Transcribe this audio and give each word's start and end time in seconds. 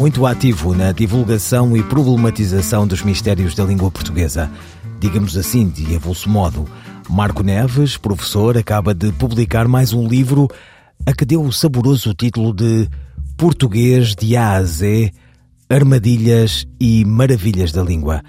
muito 0.00 0.24
ativo 0.24 0.74
na 0.74 0.92
divulgação 0.92 1.76
e 1.76 1.82
problematização 1.82 2.86
dos 2.86 3.02
mistérios 3.02 3.54
da 3.54 3.64
língua 3.64 3.90
portuguesa. 3.90 4.50
Digamos 4.98 5.36
assim, 5.36 5.68
de 5.68 5.94
avulso 5.94 6.26
modo. 6.26 6.66
Marco 7.06 7.42
Neves, 7.42 7.98
professor, 7.98 8.56
acaba 8.56 8.94
de 8.94 9.12
publicar 9.12 9.68
mais 9.68 9.92
um 9.92 10.08
livro 10.08 10.48
a 11.04 11.12
que 11.12 11.26
deu 11.26 11.42
o 11.42 11.52
saboroso 11.52 12.14
título 12.14 12.54
de 12.54 12.88
Português 13.36 14.14
de 14.16 14.38
A 14.38 14.52
a 14.52 14.64
Z, 14.64 15.12
Armadilhas 15.68 16.66
e 16.80 17.04
Maravilhas 17.04 17.70
da 17.70 17.82
Língua. 17.82 18.22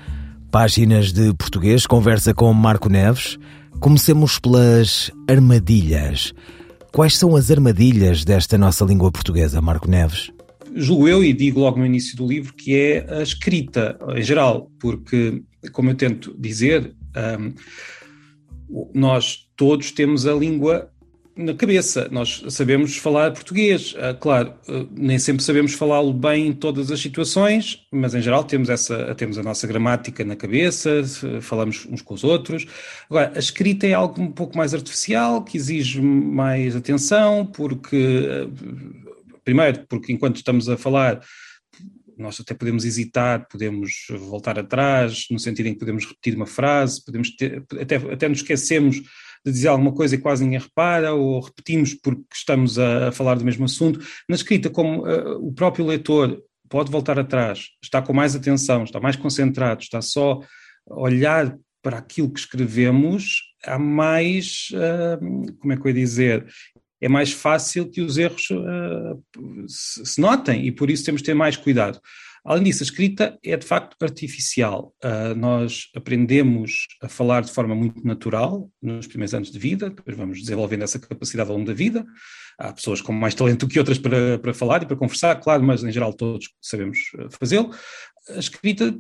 Páginas 0.52 1.14
de 1.14 1.34
português, 1.36 1.88
conversa 1.88 2.34
com 2.34 2.54
Marco 2.54 2.90
Neves. 2.90 3.40
Comecemos 3.80 4.38
pelas 4.40 5.10
armadilhas. 5.26 6.34
Quais 6.92 7.18
são 7.18 7.34
as 7.34 7.50
armadilhas 7.50 8.26
desta 8.26 8.58
nossa 8.58 8.84
língua 8.84 9.10
portuguesa, 9.10 9.62
Marco 9.62 9.90
Neves? 9.90 10.34
Julgo 10.76 11.08
eu, 11.08 11.24
e 11.24 11.34
digo 11.34 11.60
logo 11.60 11.80
no 11.80 11.86
início 11.86 12.16
do 12.16 12.28
livro, 12.28 12.54
que 12.54 12.76
é 12.76 13.06
a 13.10 13.22
escrita 13.22 13.98
em 14.16 14.24
geral, 14.24 14.72
porque, 14.80 15.42
como 15.72 15.90
eu 15.90 15.96
tento 15.96 16.36
dizer, 16.38 16.96
um, 17.40 17.54
nós 18.94 19.50
todos 19.56 19.92
temos 19.92 20.26
a 20.26 20.34
língua 20.34 20.90
na 21.36 21.54
cabeça. 21.54 22.08
Nós 22.12 22.44
sabemos 22.50 22.98
falar 22.98 23.32
português, 23.32 23.94
uh, 23.94 24.18
claro, 24.20 24.54
uh, 24.68 24.88
nem 24.92 25.18
sempre 25.18 25.44
sabemos 25.44 25.74
falá-lo 25.74 26.14
bem 26.14 26.48
em 26.48 26.54
todas 26.54 26.92
as 26.92 27.00
situações, 27.00 27.86
mas 27.92 28.14
em 28.14 28.22
geral 28.22 28.44
temos, 28.44 28.70
essa, 28.70 29.16
temos 29.16 29.38
a 29.38 29.44
nossa 29.44 29.66
gramática 29.66 30.24
na 30.24 30.36
cabeça, 30.36 31.02
falamos 31.42 31.88
uns 31.90 32.02
com 32.02 32.14
os 32.14 32.24
outros. 32.24 32.66
Agora, 33.10 33.32
a 33.36 33.40
escrita 33.40 33.88
é 33.88 33.94
algo 33.94 34.22
um 34.22 34.32
pouco 34.32 34.58
mais 34.58 34.74
artificial, 34.74 35.44
que 35.44 35.58
exige 35.58 36.02
mais 36.02 36.76
atenção, 36.76 37.46
porque 37.46 38.28
uh, 38.28 39.11
Primeiro, 39.44 39.86
porque 39.88 40.12
enquanto 40.12 40.38
estamos 40.38 40.70
a 40.70 40.78
falar, 40.78 41.22
nós 42.18 42.40
até 42.40 42.54
podemos 42.54 42.86
hesitar, 42.86 43.48
podemos 43.50 44.06
voltar 44.10 44.60
atrás, 44.60 45.26
no 45.32 45.40
sentido 45.40 45.68
em 45.68 45.74
que 45.74 45.80
podemos 45.80 46.06
repetir 46.06 46.36
uma 46.36 46.46
frase, 46.46 47.04
podemos 47.04 47.36
ter, 47.36 47.64
até, 47.80 47.96
até 47.96 48.30
nos 48.30 48.40
esquecemos 48.40 48.98
de 49.44 49.52
dizer 49.52 49.70
alguma 49.70 49.92
coisa 49.92 50.16
e 50.16 50.20
quase 50.20 50.44
ninguém 50.44 50.60
repara, 50.60 51.14
ou 51.14 51.40
repetimos 51.40 51.96
porque 51.96 52.24
estamos 52.34 52.78
a, 52.78 53.08
a 53.08 53.12
falar 53.12 53.36
do 53.36 53.46
mesmo 53.46 53.66
assunto. 53.66 54.00
Na 54.30 54.36
escrita, 54.36 54.70
como 54.70 55.02
uh, 55.02 55.46
o 55.46 55.52
próprio 55.52 55.86
leitor 55.86 56.42
pode 56.70 56.92
voltar 56.92 57.20
atrás, 57.20 57.70
está 57.84 58.02
com 58.02 58.14
mais 58.14 58.36
atenção, 58.36 58.84
está 58.84 59.00
mais 59.00 59.16
concentrado, 59.16 59.82
está 59.82 60.02
só 60.02 60.40
a 60.90 61.00
olhar 61.00 61.58
para 61.82 61.98
aquilo 61.98 62.32
que 62.32 62.40
escrevemos, 62.40 63.42
há 63.66 63.80
mais, 63.80 64.68
uh, 64.74 65.56
como 65.60 65.74
é 65.74 65.76
que 65.76 65.82
eu 65.82 65.88
ia 65.88 65.94
dizer, 65.94 66.46
é 67.02 67.10
mais 67.10 67.32
fácil 67.32 67.90
que 67.90 68.02
os 68.02 68.18
erros 68.18 68.48
uh, 68.52 69.22
se 69.68 70.22
notem 70.22 70.66
e 70.68 70.72
por 70.72 70.90
isso 70.90 71.04
temos 71.04 71.22
de 71.22 71.26
ter 71.26 71.34
mais 71.34 71.58
cuidado. 71.58 72.00
Além 72.44 72.64
disso, 72.64 72.82
a 72.82 72.86
escrita 72.86 73.38
é 73.44 73.56
de 73.56 73.66
facto 73.66 73.96
artificial. 74.02 74.94
Uh, 75.04 75.36
nós 75.36 75.90
aprendemos 75.96 76.88
a 77.02 77.08
falar 77.08 77.42
de 77.42 77.52
forma 77.52 77.76
muito 77.76 78.04
natural 78.06 78.70
nos 78.82 79.06
primeiros 79.06 79.34
anos 79.34 79.52
de 79.52 79.60
vida, 79.60 79.90
depois 79.90 80.18
vamos 80.18 80.40
desenvolvendo 80.40 80.84
essa 80.84 81.00
capacidade 81.00 81.50
ao 81.50 81.56
longo 81.56 81.68
da 81.68 81.74
vida. 81.74 82.06
Há 82.58 82.74
pessoas 82.74 83.02
com 83.02 83.12
mais 83.12 83.36
talento 83.36 83.68
que 83.68 83.80
outras 83.80 83.98
para, 83.98 84.40
para 84.40 84.54
falar 84.54 84.84
e 84.84 84.86
para 84.86 84.96
conversar, 84.96 85.36
claro, 85.36 85.64
mas 85.64 85.84
em 85.84 85.92
geral 85.92 86.14
todos 86.14 86.50
sabemos 86.62 87.00
fazê-lo. 87.40 87.72
A 88.30 88.40
escrita 88.40 88.86
eh, 88.86 88.94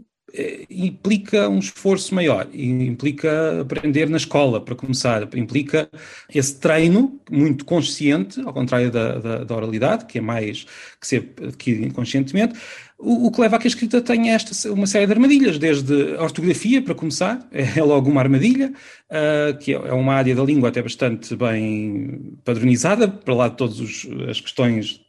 implica 0.69 1.49
um 1.49 1.59
esforço 1.59 2.15
maior, 2.15 2.47
implica 2.53 3.61
aprender 3.61 4.09
na 4.09 4.17
escola, 4.17 4.61
para 4.61 4.75
começar, 4.75 5.27
implica 5.35 5.89
esse 6.33 6.59
treino 6.59 7.19
muito 7.29 7.65
consciente, 7.65 8.39
ao 8.41 8.53
contrário 8.53 8.91
da, 8.91 9.17
da, 9.17 9.43
da 9.43 9.55
oralidade, 9.55 10.05
que 10.05 10.19
é 10.19 10.21
mais 10.21 10.65
que 10.99 11.07
se 11.07 11.17
adquire 11.17 11.85
inconscientemente, 11.85 12.57
o, 12.97 13.27
o, 13.27 13.31
que 13.31 13.41
leva 13.41 13.55
a 13.55 13.59
que 13.59 13.67
a 13.67 13.69
escrita 13.69 13.99
tenha 13.99 14.33
esta, 14.33 14.71
uma 14.71 14.85
série 14.85 15.07
de 15.07 15.13
armadilhas, 15.13 15.57
desde 15.57 16.15
a 16.15 16.23
ortografia, 16.23 16.81
para 16.81 16.93
começar, 16.93 17.45
é 17.51 17.81
logo 17.83 18.09
uma 18.09 18.21
armadilha, 18.21 18.71
uh, 19.09 19.57
que 19.57 19.73
é 19.73 19.93
uma 19.93 20.13
área 20.13 20.35
da 20.35 20.43
língua 20.43 20.69
até 20.69 20.81
bastante 20.81 21.35
bem 21.35 22.37
padronizada, 22.45 23.07
para 23.07 23.33
lá 23.33 23.47
de 23.47 23.57
todas 23.57 23.79
as 24.29 24.39
questões 24.39 25.01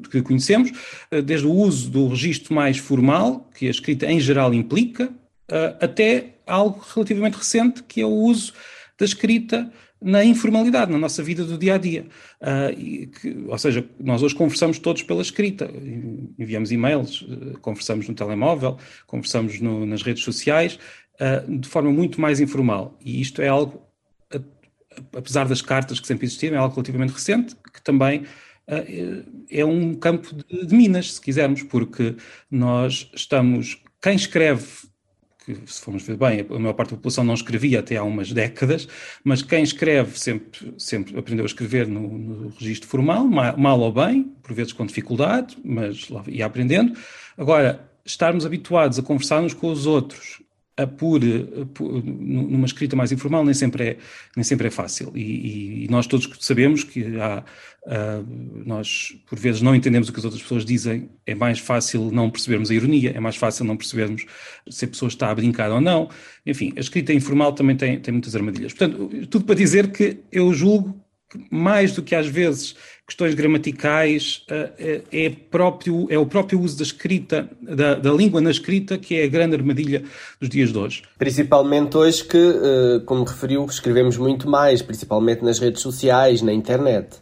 que 0.00 0.22
conhecemos, 0.22 0.72
eh, 1.10 1.22
desde 1.22 1.46
o 1.46 1.52
uso 1.52 1.90
do 1.90 2.08
registro 2.08 2.54
mais 2.54 2.78
formal, 2.78 3.50
que 3.54 3.66
a 3.66 3.70
escrita 3.70 4.06
em 4.06 4.20
geral 4.20 4.52
implica, 4.54 5.10
eh, 5.48 5.76
até 5.80 6.34
algo 6.46 6.84
relativamente 6.94 7.36
recente, 7.36 7.82
que 7.82 8.00
é 8.00 8.06
o 8.06 8.10
uso 8.10 8.52
da 8.98 9.04
escrita 9.04 9.70
na 10.00 10.22
informalidade, 10.22 10.92
na 10.92 10.98
nossa 10.98 11.22
vida 11.22 11.44
do 11.44 11.56
dia 11.56 11.76
a 11.76 11.78
dia. 11.78 12.04
Ou 13.48 13.56
seja, 13.56 13.88
nós 13.98 14.22
hoje 14.22 14.34
conversamos 14.34 14.78
todos 14.78 15.02
pela 15.02 15.22
escrita, 15.22 15.70
enviamos 16.38 16.70
e-mails, 16.70 17.26
conversamos 17.62 18.06
no 18.06 18.14
telemóvel, 18.14 18.76
conversamos 19.06 19.58
no, 19.60 19.86
nas 19.86 20.02
redes 20.02 20.22
sociais, 20.22 20.78
de 21.48 21.66
forma 21.66 21.90
muito 21.90 22.20
mais 22.20 22.38
informal. 22.38 22.98
E 23.02 23.18
isto 23.18 23.40
é 23.40 23.48
algo, 23.48 23.80
apesar 25.16 25.48
das 25.48 25.62
cartas 25.62 25.98
que 26.00 26.06
sempre 26.06 26.26
existiram, 26.26 26.56
é 26.56 26.58
algo 26.58 26.74
relativamente 26.74 27.12
recente, 27.12 27.56
que 27.72 27.82
também 27.82 28.22
eh, 28.22 28.28
é 29.50 29.64
um 29.64 29.94
campo 29.94 30.34
de, 30.34 30.66
de 30.66 30.74
minas, 30.74 31.14
se 31.14 31.20
quisermos, 31.20 31.62
porque 31.62 32.16
nós 32.50 33.10
estamos. 33.14 33.82
Quem 34.00 34.16
escreve 34.16 34.66
que 35.44 35.54
se 35.66 35.80
formos 35.80 36.02
ver 36.04 36.16
bem, 36.16 36.46
a 36.48 36.58
maior 36.58 36.72
parte 36.72 36.90
da 36.90 36.96
população 36.96 37.22
não 37.22 37.34
escrevia 37.34 37.80
até 37.80 37.96
há 37.96 38.02
umas 38.02 38.32
décadas, 38.32 38.88
mas 39.22 39.42
quem 39.42 39.62
escreve 39.62 40.18
sempre, 40.18 40.74
sempre 40.78 41.18
aprendeu 41.18 41.44
a 41.44 41.46
escrever 41.46 41.86
no, 41.86 42.00
no 42.00 42.48
registro 42.48 42.88
formal, 42.88 43.26
mal, 43.26 43.56
mal, 43.56 43.80
ou 43.80 43.92
bem, 43.92 44.24
por 44.42 44.54
vezes 44.54 44.72
com 44.72 44.86
dificuldade, 44.86 45.56
mas 45.62 46.08
lá 46.08 46.22
ia 46.26 46.46
aprendendo. 46.46 46.96
Agora, 47.36 47.86
estarmos 48.04 48.46
habituados 48.46 48.98
a 48.98 49.02
conversar 49.02 49.42
uns 49.42 49.52
com 49.52 49.70
os 49.70 49.86
outros, 49.86 50.42
a 50.76 50.86
por, 50.86 51.20
por, 51.72 52.04
numa 52.04 52.66
escrita 52.66 52.96
mais 52.96 53.12
informal 53.12 53.44
nem 53.44 53.54
sempre 53.54 53.84
é, 53.84 53.96
nem 54.36 54.42
sempre 54.42 54.66
é 54.66 54.70
fácil. 54.70 55.12
E, 55.14 55.84
e 55.84 55.88
nós 55.88 56.06
todos 56.06 56.28
sabemos 56.40 56.82
que 56.82 57.16
há, 57.20 57.44
uh, 57.86 58.62
nós 58.66 59.16
por 59.28 59.38
vezes 59.38 59.62
não 59.62 59.74
entendemos 59.74 60.08
o 60.08 60.12
que 60.12 60.18
as 60.18 60.24
outras 60.24 60.42
pessoas 60.42 60.64
dizem, 60.64 61.08
é 61.26 61.34
mais 61.34 61.60
fácil 61.60 62.10
não 62.10 62.28
percebermos 62.28 62.70
a 62.70 62.74
ironia, 62.74 63.12
é 63.14 63.20
mais 63.20 63.36
fácil 63.36 63.64
não 63.64 63.76
percebermos 63.76 64.26
se 64.68 64.84
a 64.84 64.88
pessoa 64.88 65.08
está 65.08 65.30
a 65.30 65.34
brincar 65.34 65.70
ou 65.70 65.80
não, 65.80 66.08
enfim, 66.44 66.72
a 66.76 66.80
escrita 66.80 67.12
informal 67.12 67.52
também 67.52 67.76
tem, 67.76 68.00
tem 68.00 68.12
muitas 68.12 68.34
armadilhas. 68.34 68.72
Portanto, 68.72 69.26
tudo 69.28 69.44
para 69.44 69.54
dizer 69.54 69.92
que 69.92 70.18
eu 70.32 70.52
julgo 70.52 71.04
mais 71.50 71.92
do 71.92 72.02
que 72.02 72.14
às 72.14 72.26
vezes 72.26 72.76
questões 73.06 73.34
gramaticais, 73.34 74.44
eh, 74.48 75.02
é, 75.12 75.30
próprio, 75.30 76.06
é 76.10 76.18
o 76.18 76.24
próprio 76.24 76.60
uso 76.60 76.78
da 76.78 76.82
escrita, 76.82 77.48
da, 77.60 77.94
da, 77.94 78.10
língua 78.10 78.40
na 78.40 78.50
escrita, 78.50 78.96
que 78.96 79.16
é 79.16 79.24
a 79.24 79.28
grande 79.28 79.54
armadilha 79.54 80.02
dos 80.40 80.48
dias 80.48 80.72
de 80.72 80.78
hoje. 80.78 81.02
Principalmente 81.18 81.96
hoje 81.96 82.24
que, 82.24 82.38
eh, 82.38 83.02
como 83.04 83.24
referiu, 83.24 83.66
escrevemos 83.66 84.16
muito 84.16 84.48
mais, 84.48 84.80
principalmente 84.80 85.44
nas 85.44 85.58
redes 85.58 85.82
sociais, 85.82 86.40
na 86.40 86.52
internet. 86.52 87.18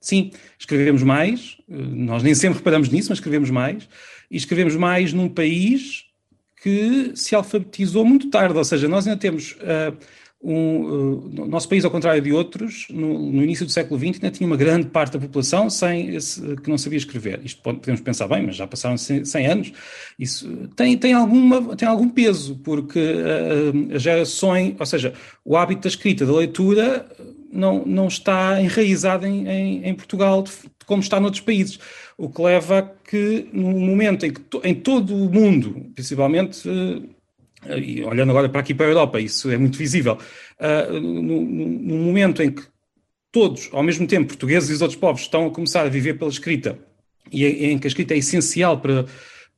Sim, 0.00 0.30
escrevemos 0.58 1.02
mais, 1.02 1.58
eh, 1.70 1.74
nós 1.76 2.22
nem 2.22 2.34
sempre 2.34 2.58
reparamos 2.58 2.88
nisso, 2.88 3.10
mas 3.10 3.18
escrevemos 3.18 3.50
mais, 3.50 3.86
e 4.30 4.36
escrevemos 4.38 4.74
mais 4.74 5.12
num 5.12 5.28
país 5.28 6.06
que 6.62 7.12
se 7.14 7.34
alfabetizou 7.34 8.06
muito 8.06 8.30
tarde, 8.30 8.56
ou 8.56 8.64
seja, 8.64 8.88
nós 8.88 9.06
ainda 9.06 9.20
temos... 9.20 9.54
Um, 10.48 11.18
uh, 11.42 11.46
nosso 11.48 11.68
país, 11.68 11.84
ao 11.84 11.90
contrário 11.90 12.22
de 12.22 12.32
outros, 12.32 12.86
no, 12.88 13.32
no, 13.32 13.42
início 13.42 13.66
do 13.66 13.72
século 13.72 13.98
XX, 13.98 14.22
ainda 14.22 14.30
tinha 14.30 14.46
uma 14.46 14.56
grande 14.56 14.86
parte 14.86 15.14
da 15.14 15.18
população 15.18 15.68
sem 15.68 16.14
esse, 16.14 16.40
que 16.58 16.70
não 16.70 16.78
sabia 16.78 16.98
escrever. 16.98 17.40
Isto 17.44 17.60
podemos 17.62 18.00
pensar 18.00 18.28
bem, 18.28 18.46
mas 18.46 18.54
já 18.54 18.64
passaram 18.64 18.96
100, 18.96 19.24
100 19.24 19.46
anos. 19.48 19.72
Isso 20.16 20.68
tem, 20.76 20.96
tem, 20.96 21.14
alguma, 21.14 21.74
tem 21.74 21.88
algum 21.88 22.08
peso, 22.08 22.60
porque 22.62 23.00
uh, 23.00 23.96
as 23.96 24.02
gerações, 24.02 24.76
ou 24.78 24.86
seja, 24.86 25.14
o 25.44 25.56
hábito 25.56 25.82
da 25.82 25.88
escrita, 25.88 26.24
da 26.24 26.32
leitura, 26.32 27.08
não, 27.52 27.84
não 27.84 28.06
está 28.06 28.62
enraizado 28.62 29.26
em, 29.26 29.48
em, 29.48 29.88
em 29.88 29.94
Portugal 29.94 30.44
como 30.86 31.02
está 31.02 31.18
noutros 31.18 31.42
países. 31.42 31.80
O 32.16 32.30
que 32.30 32.40
leva 32.40 32.78
a 32.78 32.82
que, 32.82 33.48
no 33.52 33.72
momento 33.80 34.24
em 34.24 34.32
que 34.32 34.40
to, 34.42 34.60
em 34.62 34.76
todo 34.76 35.12
o 35.12 35.28
mundo, 35.28 35.90
principalmente. 35.92 36.68
Uh, 36.68 37.15
e 37.78 38.04
olhando 38.04 38.30
agora 38.30 38.48
para 38.48 38.60
aqui 38.60 38.74
para 38.74 38.86
a 38.86 38.88
Europa, 38.88 39.20
isso 39.20 39.50
é 39.50 39.56
muito 39.56 39.78
visível, 39.78 40.18
uh, 40.60 40.92
no, 41.00 41.42
no, 41.42 41.96
momento 41.98 42.42
em 42.42 42.50
que 42.50 42.62
todos, 43.32 43.68
ao 43.72 43.82
mesmo 43.82 44.06
tempo, 44.06 44.28
portugueses 44.28 44.70
e 44.70 44.72
os 44.72 44.82
outros 44.82 44.98
povos, 44.98 45.22
estão 45.22 45.46
a 45.46 45.50
começar 45.50 45.82
a 45.82 45.88
viver 45.88 46.18
pela 46.18 46.30
escrita, 46.30 46.78
e 47.30 47.44
em 47.44 47.78
que 47.78 47.86
a 47.86 47.88
escrita 47.88 48.14
é 48.14 48.18
essencial 48.18 48.80
para, 48.80 49.06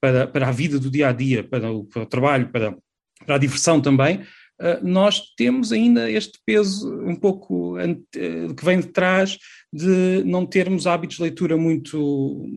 para, 0.01 0.27
para 0.27 0.49
a 0.49 0.53
vida 0.53 0.79
do 0.79 0.91
dia 0.91 1.09
a 1.09 1.13
dia, 1.13 1.45
para 1.45 1.71
o, 1.71 1.85
para 1.85 2.03
o 2.03 2.07
trabalho, 2.07 2.49
para, 2.49 2.77
para 3.25 3.35
a 3.35 3.39
diversão 3.39 3.81
também, 3.81 4.17
uh, 4.61 4.83
nós 4.83 5.21
temos 5.37 5.73
ainda 5.73 6.11
este 6.11 6.39
peso 6.47 6.91
um 7.03 7.15
pouco 7.15 7.79
uh, 7.79 8.55
que 8.55 8.65
vem 8.65 8.81
de 8.81 8.89
trás 8.89 9.39
de 9.73 10.23
não 10.25 10.47
termos 10.47 10.87
hábitos 10.87 11.17
de 11.17 11.23
leitura 11.23 11.57
muito, 11.57 12.49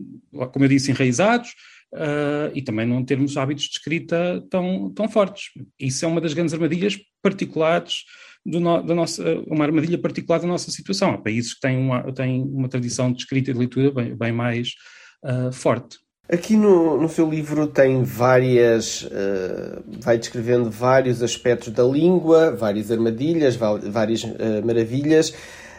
como 0.52 0.64
eu 0.64 0.68
disse, 0.68 0.90
enraizados, 0.90 1.54
Uh, 1.92 2.48
e 2.54 2.62
também 2.62 2.86
não 2.86 3.04
termos 3.04 3.36
hábitos 3.36 3.64
de 3.64 3.72
escrita 3.72 4.42
tão, 4.48 4.90
tão 4.94 5.08
fortes. 5.08 5.50
Isso 5.78 6.04
é 6.04 6.08
uma 6.08 6.22
das 6.22 6.32
grandes 6.32 6.54
armadilhas 6.54 6.98
particulares 7.22 8.04
no, 8.44 8.82
da 8.82 8.94
nossa, 8.94 9.22
uma 9.46 9.64
armadilha 9.64 9.98
particular 9.98 10.40
da 10.40 10.46
nossa 10.46 10.70
situação. 10.70 11.10
Há 11.10 11.18
países 11.18 11.52
que 11.52 11.60
têm 11.60 11.76
uma, 11.76 12.12
têm 12.12 12.42
uma 12.42 12.68
tradição 12.68 13.12
de 13.12 13.20
escrita 13.20 13.50
e 13.50 13.52
de 13.52 13.58
leitura 13.58 13.90
bem, 13.90 14.16
bem 14.16 14.32
mais 14.32 14.70
uh, 15.22 15.52
forte. 15.52 15.98
Aqui 16.30 16.56
no, 16.56 16.98
no 16.98 17.08
seu 17.10 17.28
livro 17.28 17.66
tem 17.66 18.02
várias. 18.02 19.02
Uh, 19.02 19.84
vai 20.00 20.16
descrevendo 20.16 20.70
vários 20.70 21.22
aspectos 21.22 21.72
da 21.72 21.84
língua, 21.84 22.52
várias 22.52 22.90
armadilhas, 22.90 23.54
várias 23.56 24.24
maravilhas. 24.64 25.34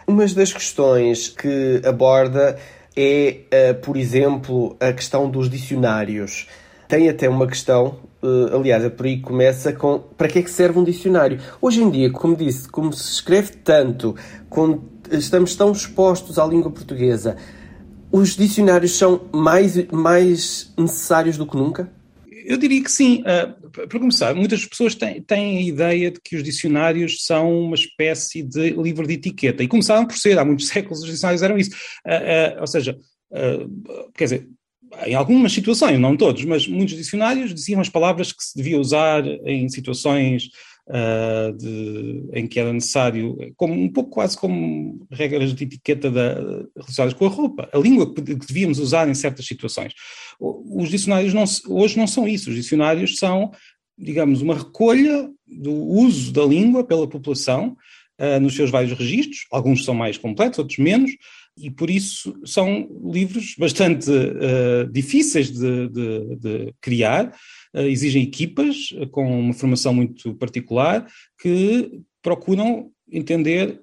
Uma 0.05 0.27
das 0.27 0.53
questões 0.53 1.29
que 1.29 1.81
aborda 1.85 2.59
é, 2.95 3.71
uh, 3.71 3.81
por 3.81 3.97
exemplo, 3.97 4.75
a 4.79 4.91
questão 4.93 5.29
dos 5.29 5.49
dicionários. 5.49 6.47
Tem 6.87 7.09
até 7.09 7.27
uma 7.27 7.47
questão, 7.47 7.99
uh, 8.21 8.55
aliás, 8.55 8.83
é 8.83 8.89
por 8.89 9.05
aí 9.05 9.17
que 9.17 9.23
começa 9.23 9.73
com 9.73 9.99
para 9.99 10.27
que 10.27 10.39
é 10.39 10.41
que 10.41 10.51
serve 10.51 10.79
um 10.79 10.83
dicionário? 10.83 11.39
Hoje 11.61 11.81
em 11.81 11.89
dia, 11.89 12.11
como 12.11 12.35
disse, 12.35 12.67
como 12.67 12.93
se 12.93 13.13
escreve 13.13 13.53
tanto, 13.63 14.15
estamos 15.11 15.55
tão 15.55 15.71
expostos 15.71 16.37
à 16.37 16.45
língua 16.45 16.71
portuguesa, 16.71 17.35
os 18.11 18.35
dicionários 18.35 18.95
são 18.97 19.21
mais, 19.31 19.87
mais 19.87 20.71
necessários 20.77 21.37
do 21.37 21.47
que 21.47 21.57
nunca? 21.57 21.89
Eu 22.45 22.57
diria 22.57 22.83
que 22.83 22.91
sim. 22.91 23.21
Uh, 23.21 23.69
para 23.69 23.99
começar, 23.99 24.35
muitas 24.35 24.65
pessoas 24.65 24.95
têm, 24.95 25.21
têm, 25.21 25.57
a 25.57 25.61
ideia 25.61 26.11
de 26.11 26.19
que 26.21 26.35
os 26.35 26.43
dicionários 26.43 27.23
são 27.23 27.65
uma 27.65 27.75
espécie 27.75 28.43
de 28.43 28.71
livro 28.71 29.07
de 29.07 29.13
etiqueta. 29.13 29.63
E 29.63 29.67
começaram 29.67 30.05
por 30.05 30.17
ser, 30.17 30.37
há 30.37 30.45
muitos 30.45 30.67
séculos 30.69 31.01
os 31.01 31.09
dicionários 31.09 31.41
eram 31.41 31.57
isso. 31.57 31.71
Uh, 32.05 32.57
uh, 32.57 32.61
ou 32.61 32.67
seja, 32.67 32.97
quer 34.15 34.25
dizer, 34.25 34.47
em 35.05 35.15
algumas 35.15 35.51
situações, 35.51 35.99
não 35.99 36.15
todos, 36.15 36.45
mas 36.45 36.67
muitos 36.67 36.95
dicionários 36.95 37.53
diziam 37.53 37.81
as 37.81 37.89
palavras 37.89 38.31
que 38.31 38.43
se 38.43 38.55
devia 38.55 38.79
usar 38.79 39.25
em 39.25 39.67
situações 39.67 40.49
uh, 40.87 41.53
de, 41.53 42.29
em 42.33 42.47
que 42.47 42.59
era 42.59 42.73
necessário, 42.73 43.37
como, 43.55 43.73
um 43.73 43.91
pouco 43.91 44.09
quase 44.09 44.37
como 44.37 45.05
regras 45.11 45.53
de 45.53 45.63
etiqueta 45.63 46.09
da, 46.09 46.35
relacionadas 46.75 47.13
com 47.13 47.25
a 47.25 47.29
roupa, 47.29 47.69
a 47.71 47.77
língua 47.77 48.13
que, 48.13 48.21
devíamos 48.21 48.79
usar 48.79 49.07
em 49.07 49.13
certas 49.13 49.45
situações. 49.45 49.93
Os 50.39 50.89
dicionários 50.89 51.33
não, 51.33 51.43
hoje 51.69 51.97
não 51.97 52.07
são 52.07 52.27
isso, 52.27 52.49
os 52.49 52.55
dicionários 52.55 53.17
são, 53.17 53.51
digamos, 53.97 54.41
uma 54.41 54.55
recolha 54.55 55.29
do 55.47 55.73
uso 55.73 56.31
da 56.31 56.43
língua 56.43 56.83
pela 56.83 57.07
população 57.07 57.77
uh, 58.19 58.39
nos 58.39 58.55
seus 58.55 58.69
vários 58.69 58.97
registros, 58.97 59.45
alguns 59.51 59.85
são 59.85 59.93
mais 59.93 60.17
completos, 60.17 60.59
outros 60.59 60.79
menos, 60.79 61.11
e 61.57 61.69
por 61.69 61.89
isso 61.89 62.33
são 62.45 62.89
livros 63.11 63.55
bastante 63.57 64.09
uh, 64.09 64.91
difíceis 64.91 65.51
de, 65.51 65.87
de, 65.89 66.35
de 66.35 66.73
criar, 66.81 67.27
uh, 67.75 67.81
exigem 67.81 68.23
equipas 68.23 68.91
uh, 68.93 69.07
com 69.07 69.39
uma 69.39 69.53
formação 69.53 69.93
muito 69.93 70.33
particular 70.35 71.07
que 71.39 72.01
procuram 72.21 72.91
entender 73.11 73.79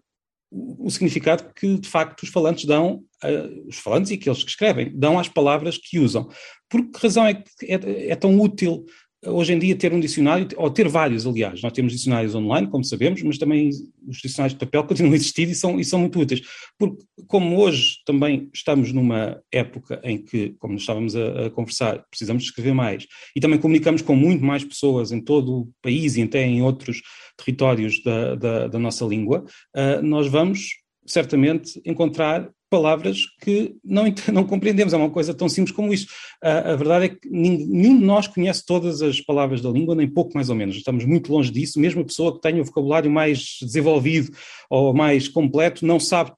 o, 0.50 0.87
o 0.87 0.90
significado 0.90 1.52
que 1.55 1.78
de 1.78 1.88
facto 1.88 2.22
os 2.25 2.28
falantes 2.28 2.64
dão, 2.64 3.05
os 3.69 3.76
falantes 3.76 4.11
e 4.11 4.14
aqueles 4.14 4.43
que 4.43 4.50
escrevem, 4.50 4.90
dão 4.96 5.19
às 5.19 5.28
palavras 5.28 5.78
que 5.78 5.99
usam. 5.99 6.28
Por 6.69 6.90
que 6.90 6.99
razão 7.00 7.26
é 7.26 7.34
que 7.34 7.44
é, 7.67 8.08
é 8.08 8.17
tão 8.17 8.40
útil 8.40 8.84
hoje 9.26 9.52
em 9.52 9.58
dia 9.58 9.76
ter 9.76 9.93
um 9.93 10.00
dicionário, 10.00 10.49
ou 10.56 10.70
ter 10.70 10.88
vários, 10.88 11.26
aliás, 11.26 11.62
nós 11.62 11.72
temos 11.72 11.93
dicionários 11.93 12.34
online, 12.34 12.69
como 12.69 12.82
sabemos, 12.84 13.22
mas 13.22 13.38
também 13.38 13.70
os 14.06 14.19
dicionários 14.19 14.58
de 14.58 14.64
papel 14.64 14.84
continuam 14.88 15.12
a 15.12 15.17
existir 15.17 15.49
e 15.49 15.55
são, 15.55 15.78
e 15.78 15.84
são 15.84 16.00
muito 16.00 16.19
úteis, 16.19 16.43
porque 16.78 17.02
como 17.26 17.58
hoje 17.58 17.96
também 18.06 18.49
estamos 18.52 18.93
numa 18.93 19.40
época 19.52 20.00
em 20.02 20.19
que, 20.19 20.55
como 20.58 20.76
estávamos 20.76 21.14
a, 21.14 21.46
a 21.46 21.50
conversar, 21.50 22.05
precisamos 22.08 22.44
escrever 22.44 22.72
mais, 22.72 23.06
e 23.37 23.40
também 23.40 23.58
comunicamos 23.58 24.02
com 24.02 24.17
muito 24.17 24.44
mais 24.44 24.64
pessoas 24.64 25.12
em 25.12 25.20
todo 25.20 25.61
o 25.61 25.70
país 25.82 26.17
e 26.17 26.22
até 26.22 26.43
em 26.43 26.62
outros 26.62 27.02
territórios 27.37 28.02
da, 28.02 28.34
da, 28.34 28.69
da 28.69 28.78
nossa 28.78 29.05
língua, 29.05 29.44
uh, 29.76 30.02
nós 30.02 30.26
vamos 30.28 30.81
certamente 31.06 31.81
encontrar 31.84 32.50
palavras 32.70 33.26
que 33.43 33.75
não, 33.84 34.05
não 34.32 34.44
compreendemos. 34.44 34.93
É 34.93 34.96
uma 34.96 35.11
coisa 35.11 35.34
tão 35.34 35.49
simples 35.49 35.75
como 35.75 35.93
isso. 35.93 36.06
A, 36.43 36.72
a 36.72 36.76
verdade 36.76 37.05
é 37.06 37.08
que 37.08 37.28
nenhum 37.28 37.99
de 37.99 38.05
nós 38.05 38.26
conhece 38.26 38.64
todas 38.64 39.02
as 39.02 39.20
palavras 39.20 39.61
da 39.61 39.69
língua, 39.69 39.94
nem 39.94 40.08
pouco 40.08 40.32
mais 40.34 40.49
ou 40.49 40.55
menos. 40.55 40.76
Estamos 40.76 41.05
muito 41.05 41.32
longe 41.32 41.50
disso. 41.50 41.81
Mesmo 41.81 42.02
a 42.02 42.06
pessoa 42.06 42.34
que 42.34 42.40
tenha 42.40 42.62
o 42.62 42.64
vocabulário 42.64 43.11
mais 43.11 43.58
desenvolvido 43.61 44.31
ou 44.70 44.94
mais 44.94 45.28
completo 45.28 45.84
não 45.84 45.99
sabe 45.99 46.32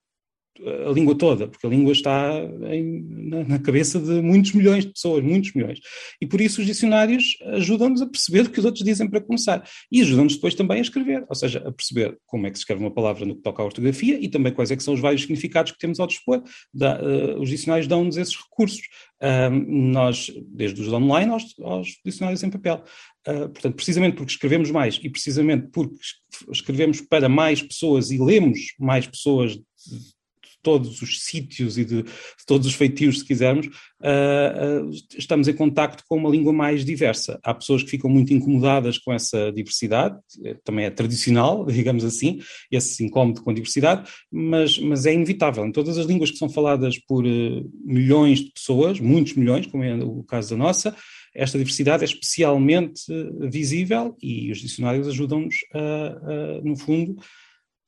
a 0.61 0.93
língua 0.93 1.17
toda, 1.17 1.49
porque 1.49 1.67
a 1.67 1.71
língua 1.71 1.93
está 1.93 2.31
em, 2.71 3.03
na, 3.09 3.45
na, 3.45 3.59
cabeça 3.59 3.99
de 3.99 4.21
muitos 4.21 4.53
milhões 4.53 4.85
de 4.85 4.93
pessoas, 4.93 5.25
muitos 5.25 5.53
milhões. 5.55 5.81
E 6.21 6.27
por 6.27 6.41
isso 6.41 6.61
os 6.61 6.67
dicionários 6.67 7.37
ajudam-nos 7.55 8.03
a 8.03 8.07
perceber 8.07 8.41
o 8.43 8.51
que 8.51 8.59
os 8.59 8.65
outros 8.65 8.85
dizem 8.85 9.09
para 9.09 9.21
começar. 9.21 9.67
E 9.91 10.03
ajudam-nos 10.03 10.35
depois 10.35 10.55
também 10.55 10.79
a 10.79 10.83
escrever, 10.83 11.25
ou 11.29 11.35
seja, 11.35 11.63
a 11.67 11.73
perceber 11.73 12.19
como 12.27 12.47
é 12.47 12.51
que 12.51 12.59
se 12.59 12.63
escreve 12.63 12.83
uma 12.83 12.91
palavra 12.91 13.25
no 13.25 13.35
que 13.35 13.43
toca 13.43 13.63
à 13.63 13.65
ortografia 13.65 14.19
e 14.21 14.29
também 14.29 14.53
quais 14.53 14.71
é 14.71 14.77
que 14.77 14.83
são 14.83 14.95
os 14.95 15.01
vários 15.01 15.23
significados 15.23 15.73
que 15.73 15.79
temos 15.79 15.99
ao 15.99 16.07
dispor. 16.07 16.43
Da, 16.73 17.01
uh, 17.01 17.41
os 17.41 17.49
dicionários 17.49 17.87
dão-nos 17.87 18.17
esses 18.17 18.37
recursos. 18.37 18.83
nós, 19.69 20.31
desde 20.49 20.81
os 20.83 20.93
online 20.93 21.33
aos, 21.33 21.45
aos 21.61 21.89
dicionários 22.05 22.43
em 22.43 22.51
papel. 22.51 22.83
Uh, 23.27 23.49
portanto, 23.49 23.77
precisamente 23.77 24.17
porque 24.17 24.33
escrevemos 24.33 24.71
mais 24.71 24.99
e 25.03 25.09
precisamente 25.09 25.69
porque 25.73 25.95
escrevemos 26.51 27.01
para 27.01 27.29
mais 27.29 27.63
pessoas 27.63 28.11
e 28.11 28.19
lemos 28.19 28.75
mais 28.79 29.07
pessoas 29.07 29.61
todos 30.63 31.03
os 31.03 31.23
sítios 31.25 31.77
e 31.77 31.85
de, 31.85 32.03
de 32.03 32.47
todos 32.47 32.67
os 32.67 32.75
feitios, 32.75 33.19
se 33.19 33.25
quisermos, 33.25 33.67
uh, 33.67 34.87
uh, 34.87 34.91
estamos 35.19 35.49
em 35.49 35.53
contacto 35.53 36.05
com 36.09 36.17
uma 36.17 36.31
língua 36.31 36.53
mais 36.53 36.85
diversa. 36.85 37.39
Há 37.43 37.53
pessoas 37.53 37.83
que 37.83 37.91
ficam 37.91 38.09
muito 38.09 38.33
incomodadas 38.33 38.97
com 38.99 39.13
essa 39.13 39.51
diversidade, 39.53 40.17
eh, 40.45 40.57
também 40.65 40.85
é 40.85 40.91
tradicional, 40.91 41.67
digamos 41.71 42.05
assim, 42.05 42.41
esse 42.71 43.05
incómodo 43.05 43.43
com 43.43 43.51
a 43.51 43.55
diversidade, 43.55 44.09
mas, 44.31 44.79
mas 44.79 45.05
é 45.05 45.13
inevitável. 45.13 45.67
Em 45.67 45.73
todas 45.73 45.99
as 45.99 46.07
línguas 46.07 46.31
que 46.31 46.39
são 46.39 46.49
faladas 46.49 46.99
por 46.99 47.25
uh, 47.27 47.71
milhões 47.85 48.39
de 48.39 48.53
pessoas, 48.53 49.01
muitos 49.01 49.35
milhões, 49.35 49.67
como 49.67 49.83
é 49.83 49.95
o 49.97 50.23
caso 50.23 50.51
da 50.51 50.57
nossa, 50.57 50.97
esta 51.35 51.59
diversidade 51.59 52.05
é 52.05 52.07
especialmente 52.07 53.03
visível 53.51 54.15
e 54.23 54.53
os 54.53 54.59
dicionários 54.59 55.09
ajudam-nos, 55.09 55.55
no 56.63 56.77
fundo, 56.77 57.17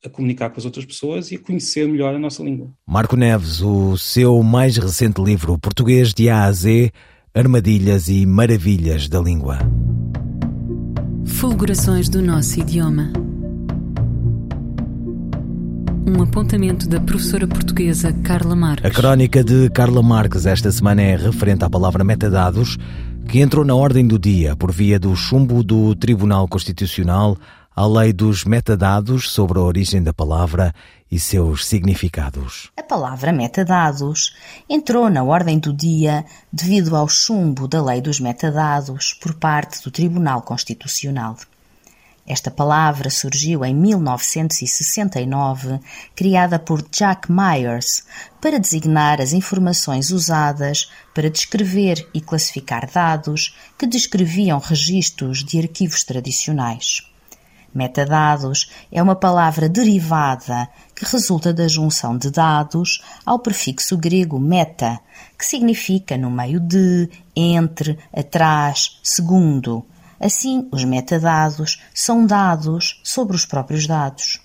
a 0.04 0.08
comunicar 0.08 0.50
com 0.50 0.58
as 0.58 0.64
outras 0.66 0.84
pessoas 0.84 1.32
e 1.32 1.36
a 1.36 1.38
conhecer 1.38 1.88
melhor 1.88 2.14
a 2.14 2.18
nossa 2.18 2.42
língua. 2.42 2.68
Marco 2.86 3.16
Neves, 3.16 3.62
o 3.62 3.96
seu 3.96 4.42
mais 4.42 4.76
recente 4.76 5.22
livro, 5.22 5.58
Português 5.58 6.12
de 6.12 6.28
A 6.28 6.44
a 6.44 6.52
Z, 6.52 6.92
Armadilhas 7.34 8.08
e 8.08 8.26
Maravilhas 8.26 9.08
da 9.08 9.18
Língua. 9.18 9.58
Fulgurações 11.24 12.08
do 12.08 12.20
nosso 12.20 12.60
idioma. 12.60 13.10
Um 16.06 16.22
apontamento 16.22 16.86
da 16.86 17.00
professora 17.00 17.48
portuguesa 17.48 18.12
Carla 18.12 18.54
Marques. 18.54 18.84
A 18.84 18.94
crónica 18.94 19.42
de 19.42 19.70
Carla 19.70 20.02
Marques 20.02 20.44
esta 20.44 20.70
semana 20.70 21.00
é 21.00 21.16
referente 21.16 21.64
à 21.64 21.70
palavra 21.70 22.04
metadados, 22.04 22.76
que 23.26 23.40
entrou 23.40 23.64
na 23.64 23.74
ordem 23.74 24.06
do 24.06 24.18
dia 24.18 24.54
por 24.54 24.70
via 24.70 24.98
do 24.98 25.16
chumbo 25.16 25.64
do 25.64 25.94
Tribunal 25.94 26.46
Constitucional 26.46 27.38
à 27.76 27.86
lei 27.86 28.12
dos 28.12 28.44
metadados 28.44 29.30
sobre 29.30 29.58
a 29.58 29.62
origem 29.62 30.00
da 30.00 30.14
palavra 30.14 30.72
e 31.10 31.18
seus 31.18 31.66
significados. 31.66 32.70
A 32.76 32.82
palavra 32.82 33.32
metadados 33.32 34.36
entrou 34.68 35.10
na 35.10 35.24
ordem 35.24 35.58
do 35.58 35.72
dia 35.72 36.24
devido 36.52 36.94
ao 36.94 37.08
chumbo 37.08 37.66
da 37.66 37.82
lei 37.82 38.00
dos 38.00 38.20
metadados 38.20 39.12
por 39.14 39.34
parte 39.34 39.82
do 39.82 39.90
Tribunal 39.90 40.42
Constitucional. 40.42 41.36
Esta 42.26 42.50
palavra 42.50 43.10
surgiu 43.10 43.62
em 43.64 43.74
1969, 43.74 45.78
criada 46.16 46.58
por 46.58 46.80
Jack 46.88 47.30
Myers, 47.30 48.02
para 48.40 48.58
designar 48.58 49.20
as 49.20 49.34
informações 49.34 50.10
usadas 50.10 50.90
para 51.12 51.28
descrever 51.28 52.08
e 52.14 52.20
classificar 52.20 52.90
dados 52.90 53.54
que 53.76 53.86
descreviam 53.86 54.58
registros 54.58 55.44
de 55.44 55.58
arquivos 55.58 56.02
tradicionais. 56.02 57.13
Metadados 57.74 58.70
é 58.92 59.02
uma 59.02 59.16
palavra 59.16 59.68
derivada 59.68 60.68
que 60.94 61.04
resulta 61.04 61.52
da 61.52 61.66
junção 61.66 62.16
de 62.16 62.30
dados 62.30 63.02
ao 63.26 63.40
prefixo 63.40 63.96
grego 63.96 64.38
meta, 64.38 65.00
que 65.36 65.44
significa 65.44 66.16
no 66.16 66.30
meio 66.30 66.60
de, 66.60 67.10
entre, 67.34 67.98
atrás, 68.16 69.00
segundo. 69.02 69.84
Assim, 70.20 70.68
os 70.70 70.84
metadados 70.84 71.82
são 71.92 72.24
dados 72.24 73.00
sobre 73.02 73.34
os 73.34 73.44
próprios 73.44 73.88
dados. 73.88 74.40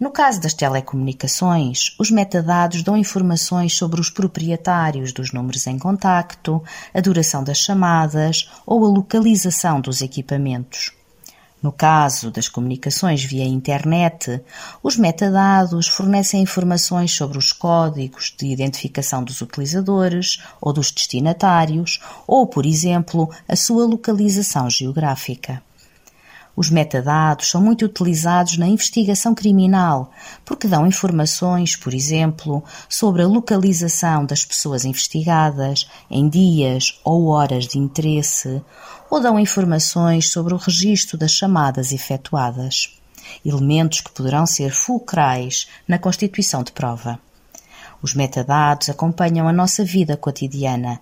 No 0.00 0.10
caso 0.10 0.40
das 0.40 0.54
telecomunicações, 0.54 1.94
os 2.00 2.10
metadados 2.10 2.82
dão 2.82 2.96
informações 2.96 3.76
sobre 3.76 4.00
os 4.00 4.10
proprietários 4.10 5.12
dos 5.12 5.30
números 5.30 5.66
em 5.68 5.78
contacto, 5.78 6.60
a 6.92 7.00
duração 7.00 7.44
das 7.44 7.58
chamadas 7.58 8.50
ou 8.66 8.84
a 8.84 8.88
localização 8.88 9.80
dos 9.80 10.00
equipamentos. 10.00 10.99
No 11.62 11.70
caso 11.70 12.30
das 12.30 12.48
comunicações 12.48 13.22
via 13.22 13.44
internet, 13.44 14.42
os 14.82 14.96
metadados 14.96 15.88
fornecem 15.88 16.40
informações 16.42 17.12
sobre 17.12 17.36
os 17.36 17.52
códigos 17.52 18.34
de 18.38 18.46
identificação 18.46 19.22
dos 19.22 19.42
utilizadores 19.42 20.42
ou 20.58 20.72
dos 20.72 20.90
destinatários, 20.90 22.00
ou, 22.26 22.46
por 22.46 22.64
exemplo, 22.64 23.30
a 23.46 23.56
sua 23.56 23.84
localização 23.84 24.70
geográfica. 24.70 25.62
Os 26.56 26.68
metadados 26.68 27.48
são 27.48 27.62
muito 27.62 27.84
utilizados 27.84 28.58
na 28.58 28.66
investigação 28.66 29.34
criminal, 29.34 30.10
porque 30.44 30.66
dão 30.66 30.86
informações, 30.86 31.76
por 31.76 31.94
exemplo, 31.94 32.62
sobre 32.88 33.22
a 33.22 33.26
localização 33.26 34.26
das 34.26 34.44
pessoas 34.44 34.84
investigadas 34.84 35.88
em 36.10 36.28
dias 36.28 37.00
ou 37.04 37.28
horas 37.28 37.66
de 37.66 37.78
interesse, 37.78 38.60
ou 39.08 39.20
dão 39.20 39.38
informações 39.38 40.30
sobre 40.30 40.52
o 40.52 40.58
registro 40.58 41.16
das 41.16 41.30
chamadas 41.30 41.92
efetuadas, 41.92 42.98
elementos 43.44 44.00
que 44.00 44.10
poderão 44.10 44.44
ser 44.44 44.72
fulcrais 44.72 45.68
na 45.86 45.98
constituição 45.98 46.62
de 46.62 46.72
prova. 46.72 47.18
Os 48.02 48.14
metadados 48.14 48.88
acompanham 48.88 49.46
a 49.46 49.52
nossa 49.52 49.84
vida 49.84 50.16
cotidiana 50.16 51.00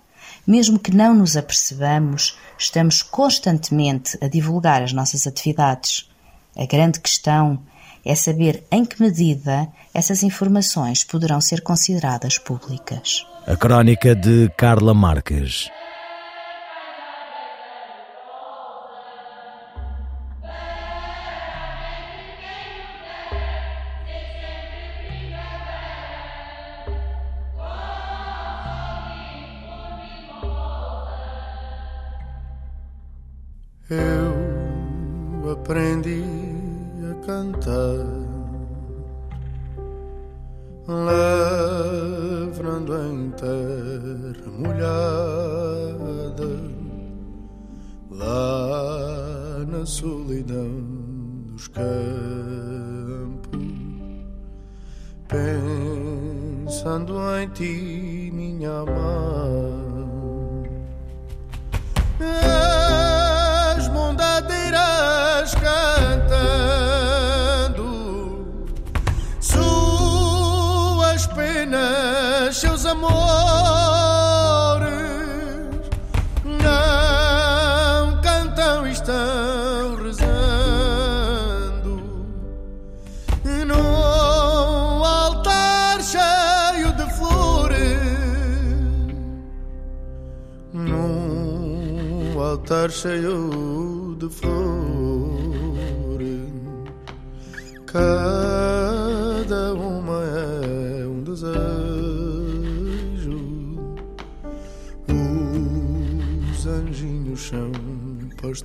mesmo 0.49 0.79
que 0.79 0.95
não 0.95 1.13
nos 1.13 1.37
apercebamos, 1.37 2.35
estamos 2.57 3.03
constantemente 3.03 4.17
a 4.19 4.27
divulgar 4.27 4.81
as 4.81 4.91
nossas 4.91 5.27
atividades. 5.27 6.09
A 6.57 6.65
grande 6.65 6.99
questão 6.99 7.59
é 8.03 8.15
saber 8.15 8.63
em 8.71 8.83
que 8.83 8.99
medida 8.99 9.67
essas 9.93 10.23
informações 10.23 11.03
poderão 11.03 11.39
ser 11.39 11.61
consideradas 11.61 12.39
públicas. 12.39 13.27
A 13.45 13.55
crónica 13.55 14.15
de 14.15 14.49
Carla 14.57 14.95
Marques. 14.95 15.69
Amores 72.89 73.29
não 76.45 78.21
cantam 78.21 78.87
e 78.87 78.91
estão 78.91 79.95
rezando 80.03 80.33
num 83.65 85.03
altar 85.03 86.01
cheio 86.01 86.91
de 86.93 87.05
flores, 87.13 87.99
num 90.73 92.39
altar 92.41 92.89
cheio 92.89 94.15
de 94.17 94.29
flores. 94.29 94.58
Pastores. 108.41 108.63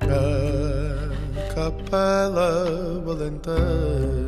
A 0.00 1.54
capela 1.54 3.00
valentã. 3.04 4.19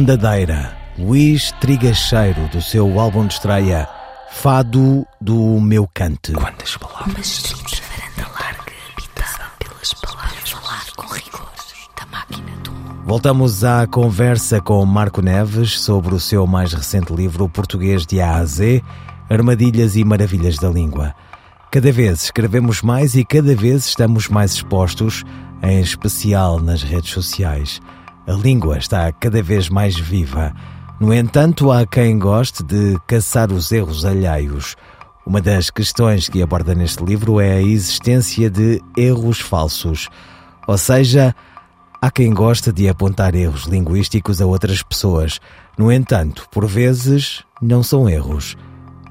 Mondadeira, 0.00 0.74
Luís 0.98 1.52
Trigacheiro, 1.60 2.48
do 2.48 2.62
seu 2.62 2.98
álbum 2.98 3.26
de 3.26 3.34
estreia 3.34 3.86
Fado 4.30 5.06
do 5.20 5.60
Meu 5.60 5.86
Cante. 5.92 6.32
Quantas 6.32 6.74
palavras? 6.78 7.42
Uma 7.52 7.68
varanda 7.68 8.32
larga, 8.32 8.72
habitada 8.96 9.44
pelas 9.58 9.92
palavras. 9.92 10.50
Falar 10.52 10.86
com 10.96 11.06
rigor 11.12 11.50
da 11.98 12.06
máquina 12.06 12.50
do 12.64 12.72
mundo. 12.72 13.02
Voltamos 13.04 13.62
à 13.62 13.86
conversa 13.86 14.58
com 14.58 14.82
Marco 14.86 15.20
Neves 15.20 15.78
sobre 15.78 16.14
o 16.14 16.18
seu 16.18 16.46
mais 16.46 16.72
recente 16.72 17.12
livro 17.12 17.46
Português 17.46 18.06
de 18.06 18.22
A 18.22 18.36
a 18.36 18.44
Z, 18.46 18.82
Armadilhas 19.28 19.96
e 19.96 20.02
Maravilhas 20.02 20.56
da 20.56 20.70
Língua. 20.70 21.14
Cada 21.70 21.92
vez 21.92 22.22
escrevemos 22.22 22.80
mais 22.80 23.14
e 23.14 23.22
cada 23.22 23.54
vez 23.54 23.84
estamos 23.84 24.28
mais 24.28 24.54
expostos, 24.54 25.24
em 25.62 25.78
especial 25.78 26.58
nas 26.58 26.82
redes 26.82 27.10
sociais. 27.10 27.82
A 28.26 28.32
língua 28.32 28.78
está 28.78 29.10
cada 29.12 29.42
vez 29.42 29.68
mais 29.68 29.98
viva. 29.98 30.54
No 31.00 31.12
entanto, 31.12 31.72
há 31.72 31.86
quem 31.86 32.18
goste 32.18 32.62
de 32.62 32.98
caçar 33.06 33.50
os 33.50 33.72
erros 33.72 34.04
alheios. 34.04 34.76
Uma 35.26 35.40
das 35.40 35.70
questões 35.70 36.28
que 36.28 36.42
aborda 36.42 36.74
neste 36.74 37.02
livro 37.04 37.40
é 37.40 37.52
a 37.52 37.62
existência 37.62 38.50
de 38.50 38.82
erros 38.96 39.40
falsos. 39.40 40.08
Ou 40.66 40.76
seja, 40.76 41.34
há 42.00 42.10
quem 42.10 42.32
gosta 42.32 42.72
de 42.72 42.88
apontar 42.88 43.34
erros 43.34 43.64
linguísticos 43.64 44.40
a 44.40 44.46
outras 44.46 44.82
pessoas. 44.82 45.40
No 45.78 45.90
entanto, 45.90 46.46
por 46.50 46.66
vezes, 46.66 47.42
não 47.60 47.82
são 47.82 48.08
erros. 48.08 48.56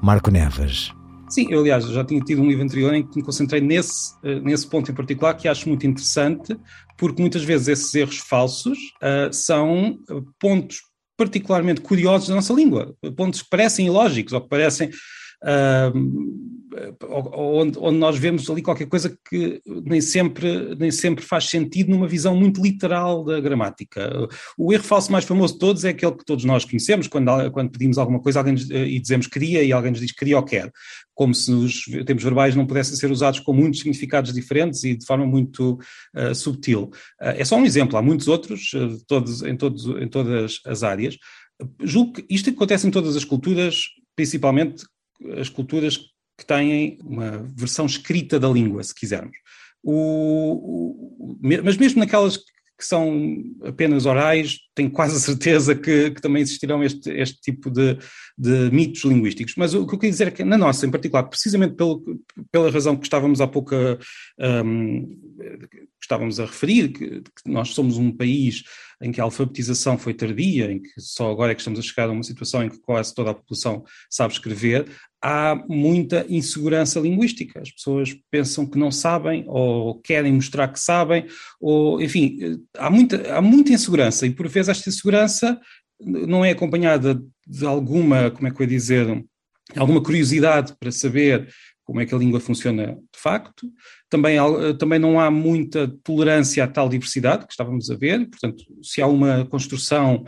Marco 0.00 0.30
Neves. 0.30 0.92
Sim, 1.30 1.46
eu 1.50 1.60
aliás 1.60 1.86
já 1.86 2.04
tinha 2.04 2.20
tido 2.20 2.42
um 2.42 2.48
livro 2.48 2.64
anterior 2.64 2.92
em 2.92 3.06
que 3.06 3.16
me 3.16 3.22
concentrei 3.22 3.60
nesse, 3.60 4.12
uh, 4.24 4.40
nesse 4.42 4.66
ponto 4.66 4.90
em 4.90 4.94
particular 4.94 5.34
que 5.34 5.46
acho 5.46 5.68
muito 5.68 5.86
interessante, 5.86 6.56
porque 6.98 7.22
muitas 7.22 7.44
vezes 7.44 7.68
esses 7.68 7.94
erros 7.94 8.18
falsos 8.18 8.78
uh, 8.96 9.32
são 9.32 9.98
pontos 10.40 10.82
particularmente 11.16 11.82
curiosos 11.82 12.28
da 12.28 12.34
nossa 12.34 12.52
língua, 12.52 12.96
pontos 13.14 13.42
que 13.42 13.50
parecem 13.50 13.86
ilógicos 13.86 14.32
ou 14.32 14.40
que 14.40 14.48
parecem 14.48 14.90
onde, 17.08 17.78
onde, 17.78 17.98
nós 17.98 18.16
vemos 18.16 18.48
ali 18.48 18.62
qualquer 18.62 18.86
coisa 18.86 19.16
que 19.28 19.60
nem 19.66 20.00
sempre, 20.00 20.74
nem 20.76 20.90
sempre 20.90 21.24
faz 21.24 21.44
sentido 21.44 21.90
numa 21.90 22.06
visão 22.06 22.36
muito 22.36 22.62
literal 22.62 23.24
da 23.24 23.40
gramática. 23.40 24.10
O 24.56 24.72
erro 24.72 24.84
falso 24.84 25.10
mais 25.10 25.24
famoso 25.24 25.54
de 25.54 25.58
todos 25.58 25.84
é 25.84 25.90
aquele 25.90 26.12
que 26.12 26.24
todos 26.24 26.44
nós 26.44 26.64
conhecemos, 26.64 27.08
quando, 27.08 27.50
quando 27.50 27.70
pedimos 27.70 27.98
alguma 27.98 28.20
coisa 28.20 28.38
alguém 28.38 28.54
nos, 28.54 28.70
e 28.70 28.98
dizemos 28.98 29.26
queria 29.26 29.62
e 29.62 29.72
alguém 29.72 29.90
nos 29.90 30.00
diz 30.00 30.12
queria 30.12 30.36
ou 30.36 30.44
quer, 30.44 30.70
como 31.14 31.34
se 31.34 31.52
os 31.52 31.84
tempos 32.06 32.24
verbais 32.24 32.54
não 32.54 32.66
pudessem 32.66 32.96
ser 32.96 33.10
usados 33.10 33.40
com 33.40 33.52
muitos 33.52 33.80
significados 33.80 34.32
diferentes 34.32 34.84
e 34.84 34.96
de 34.96 35.04
forma 35.04 35.26
muito 35.26 35.78
uh, 36.14 36.34
subtil. 36.34 36.84
Uh, 37.20 37.36
é 37.36 37.44
só 37.44 37.56
um 37.56 37.64
exemplo, 37.64 37.96
há 37.96 38.02
muitos 38.02 38.28
outros, 38.28 38.72
uh, 38.74 38.96
todos, 39.06 39.42
em, 39.42 39.56
todos, 39.56 39.86
em 40.00 40.08
todas 40.08 40.60
as 40.64 40.82
áreas. 40.82 41.16
Julgo 41.82 42.14
que 42.14 42.26
isto 42.30 42.50
acontece 42.50 42.86
em 42.86 42.90
todas 42.90 43.16
as 43.16 43.24
culturas, 43.24 43.82
principalmente 44.16 44.84
as 45.38 45.48
culturas 45.48 45.98
que 46.40 46.46
têm 46.46 46.98
uma 47.04 47.46
versão 47.54 47.84
escrita 47.84 48.40
da 48.40 48.48
língua, 48.48 48.82
se 48.82 48.94
quisermos. 48.94 49.36
O, 49.82 51.36
o, 51.36 51.38
mas 51.42 51.76
mesmo 51.76 52.00
naquelas 52.00 52.38
que 52.80 52.86
são 52.86 53.44
apenas 53.62 54.06
orais, 54.06 54.58
tenho 54.74 54.90
quase 54.90 55.14
a 55.14 55.20
certeza 55.20 55.74
que, 55.74 56.12
que 56.12 56.22
também 56.22 56.40
existirão 56.40 56.82
este, 56.82 57.10
este 57.10 57.38
tipo 57.42 57.70
de, 57.70 57.98
de, 58.38 58.70
mitos 58.72 59.04
linguísticos. 59.04 59.54
Mas 59.58 59.74
o 59.74 59.86
que 59.86 59.94
eu 59.94 59.98
queria 59.98 60.12
dizer 60.12 60.28
é 60.28 60.30
que 60.30 60.42
na 60.42 60.56
nossa, 60.56 60.86
em 60.86 60.90
particular, 60.90 61.24
precisamente 61.24 61.74
pelo, 61.74 62.02
pela 62.50 62.70
razão 62.70 62.96
que 62.96 63.04
estávamos 63.04 63.42
há 63.42 63.46
pouco 63.46 63.74
a, 63.74 63.98
um, 64.64 65.06
estávamos 66.00 66.40
a 66.40 66.46
referir, 66.46 66.88
que, 66.88 67.20
que, 67.20 67.50
nós 67.50 67.68
somos 67.68 67.98
um 67.98 68.10
país 68.10 68.62
em 69.02 69.12
que 69.12 69.20
a 69.20 69.24
alfabetização 69.24 69.98
foi 69.98 70.14
tardia, 70.14 70.72
em 70.72 70.80
que 70.80 70.90
só 70.98 71.30
agora 71.30 71.52
é 71.52 71.54
que 71.54 71.60
estamos 71.60 71.78
a 71.78 71.82
chegar 71.82 72.08
a 72.08 72.12
uma 72.12 72.22
situação 72.22 72.64
em 72.64 72.70
que 72.70 72.80
quase 72.80 73.14
toda 73.14 73.30
a 73.30 73.34
população 73.34 73.84
sabe 74.08 74.32
escrever, 74.32 74.86
há 75.22 75.54
muita 75.68 76.24
insegurança 76.28 76.98
linguística. 77.00 77.60
As 77.60 77.70
pessoas 77.70 78.16
pensam 78.30 78.66
que 78.66 78.78
não 78.78 78.90
sabem 78.90 79.44
ou 79.46 80.00
querem 80.00 80.32
mostrar 80.32 80.68
que 80.68 80.80
sabem, 80.80 81.26
ou, 81.60 82.00
enfim, 82.00 82.58
há 82.76 82.90
muita, 82.90 83.34
há 83.34 83.42
muita 83.42 83.72
insegurança 83.72 84.26
e 84.26 84.30
por 84.30 84.48
vezes 84.48 84.70
esta 84.70 84.88
insegurança 84.88 85.60
não 86.00 86.44
é 86.44 86.50
acompanhada 86.50 87.22
de 87.46 87.66
alguma, 87.66 88.30
como 88.30 88.48
é 88.48 88.50
que 88.50 88.62
eu 88.62 88.64
ia 88.64 88.70
dizer, 88.70 89.24
alguma 89.76 90.02
curiosidade 90.02 90.74
para 90.80 90.90
saber 90.90 91.48
como 91.84 92.00
é 92.00 92.06
que 92.06 92.14
a 92.14 92.18
língua 92.18 92.40
funciona 92.40 92.94
de 92.94 93.20
facto. 93.20 93.68
Também, 94.08 94.36
também 94.78 94.98
não 94.98 95.20
há 95.20 95.30
muita 95.30 95.88
tolerância 96.02 96.64
à 96.64 96.68
tal 96.68 96.88
diversidade 96.88 97.46
que 97.46 97.52
estávamos 97.52 97.90
a 97.90 97.96
ver, 97.96 98.28
portanto, 98.28 98.64
se 98.82 99.02
há 99.02 99.06
uma 99.06 99.44
construção 99.46 100.24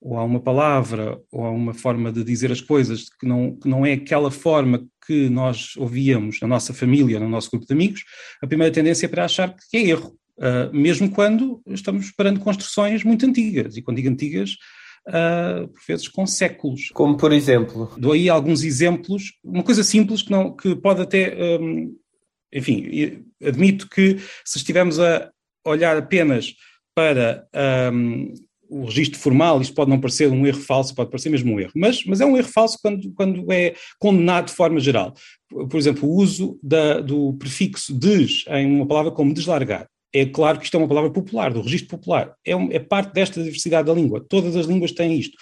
ou 0.00 0.16
há 0.16 0.24
uma 0.24 0.40
palavra 0.40 1.18
ou 1.32 1.44
há 1.44 1.50
uma 1.50 1.74
forma 1.74 2.12
de 2.12 2.22
dizer 2.22 2.52
as 2.52 2.60
coisas 2.60 3.08
que 3.08 3.26
não, 3.26 3.56
que 3.56 3.68
não 3.68 3.84
é 3.84 3.94
aquela 3.94 4.30
forma 4.30 4.86
que 5.06 5.28
nós 5.28 5.74
ouvíamos 5.76 6.40
na 6.40 6.48
nossa 6.48 6.74
família, 6.74 7.20
no 7.20 7.28
nosso 7.28 7.50
grupo 7.50 7.66
de 7.66 7.72
amigos, 7.72 8.02
a 8.42 8.46
primeira 8.46 8.72
tendência 8.72 9.06
é 9.06 9.08
para 9.08 9.24
achar 9.24 9.54
que 9.70 9.76
é 9.76 9.88
erro, 9.88 10.16
uh, 10.38 10.74
mesmo 10.76 11.10
quando 11.10 11.62
estamos 11.68 12.10
parando 12.10 12.40
construções 12.40 13.04
muito 13.04 13.24
antigas. 13.24 13.76
E 13.76 13.82
quando 13.82 13.98
digo 13.98 14.08
antigas, 14.08 14.56
uh, 15.08 15.68
por 15.68 15.80
vezes 15.86 16.08
com 16.08 16.26
séculos. 16.26 16.88
Como 16.92 17.16
por 17.16 17.32
exemplo? 17.32 17.92
Dou 17.96 18.12
aí 18.12 18.28
alguns 18.28 18.64
exemplos, 18.64 19.32
uma 19.44 19.62
coisa 19.62 19.84
simples 19.84 20.22
que, 20.22 20.30
não, 20.30 20.54
que 20.54 20.74
pode 20.74 21.02
até, 21.02 21.58
um, 21.58 21.94
enfim, 22.52 23.24
admito 23.42 23.88
que 23.88 24.18
se 24.44 24.58
estivermos 24.58 24.98
a 24.98 25.30
olhar 25.64 25.96
apenas 25.96 26.54
para 26.94 27.46
um, 27.92 28.32
o 28.68 28.84
registro 28.84 29.18
formal, 29.18 29.60
isto 29.60 29.74
pode 29.74 29.90
não 29.90 30.00
parecer 30.00 30.30
um 30.30 30.46
erro 30.46 30.60
falso, 30.60 30.94
pode 30.94 31.10
parecer 31.10 31.30
mesmo 31.30 31.54
um 31.54 31.60
erro, 31.60 31.72
mas, 31.74 32.04
mas 32.04 32.20
é 32.20 32.26
um 32.26 32.36
erro 32.36 32.48
falso 32.48 32.78
quando, 32.82 33.12
quando 33.12 33.52
é 33.52 33.74
condenado 33.98 34.46
de 34.46 34.52
forma 34.52 34.80
geral. 34.80 35.14
Por 35.48 35.76
exemplo, 35.76 36.08
o 36.08 36.14
uso 36.16 36.58
da, 36.62 37.00
do 37.00 37.34
prefixo 37.34 37.94
des 37.94 38.44
em 38.48 38.66
uma 38.66 38.86
palavra 38.86 39.10
como 39.10 39.34
deslargar. 39.34 39.86
É 40.12 40.24
claro 40.24 40.58
que 40.58 40.64
isto 40.64 40.76
é 40.76 40.78
uma 40.78 40.88
palavra 40.88 41.10
popular, 41.10 41.52
do 41.52 41.60
registro 41.60 41.98
popular. 41.98 42.34
É, 42.44 42.56
um, 42.56 42.70
é 42.72 42.78
parte 42.78 43.12
desta 43.12 43.42
diversidade 43.42 43.86
da 43.86 43.92
língua. 43.92 44.24
Todas 44.26 44.56
as 44.56 44.66
línguas 44.66 44.92
têm 44.92 45.18
isto. 45.18 45.34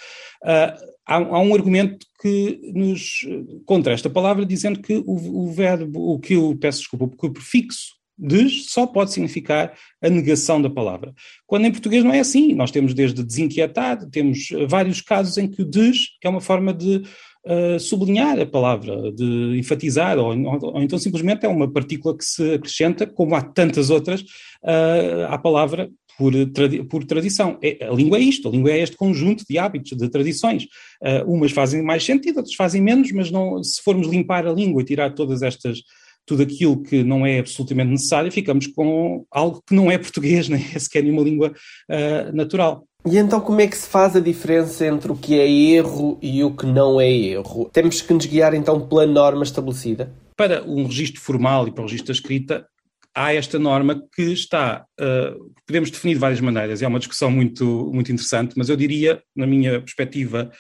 Uh, 0.43 0.75
há, 1.07 1.17
há, 1.17 1.39
um 1.39 1.55
argumento 1.55 2.05
que 2.21 2.73
nos 2.75 3.21
contra 3.65 3.93
esta 3.93 4.11
palavra, 4.11 4.45
dizendo 4.45 4.81
que 4.81 4.97
o, 5.07 5.45
o 5.45 5.53
verbo, 5.53 6.15
o 6.15 6.19
que 6.19 6.35
eu 6.35 6.57
peço 6.61 6.81
desculpa, 6.81 7.07
porque 7.07 7.27
o 7.27 7.33
prefixo 7.33 7.95
des 8.17 8.67
só 8.71 8.87
pode 8.87 9.13
significar 9.13 9.75
a 10.03 10.09
negação 10.09 10.61
da 10.63 10.71
palavra. 10.71 11.13
Quando 11.47 11.67
em 11.67 11.73
português 11.73 12.05
não 12.05 12.13
é 12.13 12.21
assim. 12.21 12.55
Nós 12.55 12.71
temos 12.71 12.95
desde 12.95 13.25
desinquietar, 13.25 14.09
temos 14.11 14.49
vários 14.69 15.01
casos 15.01 15.37
em 15.37 15.49
que 15.49 15.63
o 15.63 15.65
des 15.65 16.11
é 16.23 16.29
uma 16.29 16.41
forma 16.41 16.73
de 16.73 17.03
uh, 17.45 17.79
sublinhar 17.79 18.39
a 18.39 18.47
palavra, 18.47 19.13
de 19.13 19.59
enfatizar, 19.59 20.19
ou, 20.19 20.37
ou, 20.37 20.75
ou, 20.75 20.83
então 20.83 20.99
simplesmente 20.99 21.45
é 21.45 21.49
uma 21.49 21.71
partícula 21.71 22.17
que 22.17 22.25
se 22.25 22.55
acrescenta, 22.55 23.07
como 23.07 23.35
há 23.35 23.43
tantas 23.43 23.91
outras, 23.91 24.21
uh, 24.21 25.27
à 25.29 25.39
palavra 25.39 25.91
por, 26.17 26.33
tradi 26.53 26.83
por 26.85 27.05
tradição. 27.05 27.59
É, 27.63 27.85
a 27.85 27.93
língua 27.93 28.19
é 28.19 28.21
isto, 28.21 28.49
a 28.49 28.51
língua 28.51 28.71
é 28.71 28.81
este 28.81 28.97
conjunto 28.97 29.45
de 29.49 29.59
hábitos, 29.59 29.97
de 29.97 30.09
tradições. 30.09 30.65
Uh, 31.03 31.33
umas 31.33 31.53
fazem 31.53 31.83
mais 31.83 32.05
sentido, 32.05 32.39
outras 32.39 32.55
fazem 32.55 32.81
menos, 32.81 33.11
mas 33.13 33.31
não, 33.31 33.63
se 33.63 33.83
formos 33.83 34.07
limpar 34.07 34.47
a 34.47 34.53
língua 34.53 34.83
e 34.83 34.85
tirar 34.85 35.15
todas 35.15 35.43
estas 35.43 35.81
tudo 36.27 36.43
aquilo 36.43 36.83
que 36.83 37.03
não 37.03 37.27
é 37.27 37.39
absolutamente 37.39 37.91
necessário, 37.91 38.33
ficamos 38.33 38.67
com 38.67 39.25
algo 39.31 39.63
que 39.67 39.75
não 39.75 39.91
é 39.91 39.99
português, 39.99 40.49
nem 40.51 40.65
é 40.75 40.79
sequer 40.79 41.03
nenhuma 41.03 41.23
língua 41.23 41.53
uh, 41.91 42.37
natural. 42.37 42.85
E 43.07 43.19
então 43.19 43.41
como 43.41 43.61
é 43.61 43.67
que 43.67 43.77
se 43.77 43.87
faz 43.87 44.17
a 44.17 44.21
diferença 44.21 44.87
entre 44.87 45.13
o 45.13 45.17
que 45.17 45.39
é 45.39 45.51
erro 45.51 46.19
e 46.23 46.43
o 46.43 46.57
que 46.57 46.65
não 46.65 46.99
é 46.99 47.11
erro? 47.11 47.69
Temos 47.71 48.01
que 48.01 48.15
nos 48.15 48.25
guiar 48.25 48.55
então 48.55 48.89
pela 48.89 49.07
norma 49.07 49.45
estabelecida? 49.45 50.11
Para 50.37 50.65
um 50.65 50.87
registro 50.87 51.21
formal 51.21 51.69
e 51.69 51.71
para 51.71 51.83
o 51.83 51.87
registro 51.87 52.09
da 52.09 52.13
escrita, 52.15 52.67
há 53.15 53.33
esta 53.33 53.59
norma 53.59 54.03
que 54.15 54.23
está, 54.23 54.85
uh, 54.99 55.53
podemos 55.67 55.91
definir 55.91 56.15
de 56.15 56.21
várias 56.21 56.41
maneiras, 56.41 56.83
é 56.83 56.89
uma 56.89 56.99
discussão 56.99 57.31
muito, 57.31 57.91
muito 57.93 58.11
interessante, 58.11 58.55
mas 58.57 58.69
eu 58.69 58.77
diria, 58.77 59.23
na 59.37 59.47
minha 59.47 59.81
perspectiva, 59.81 60.51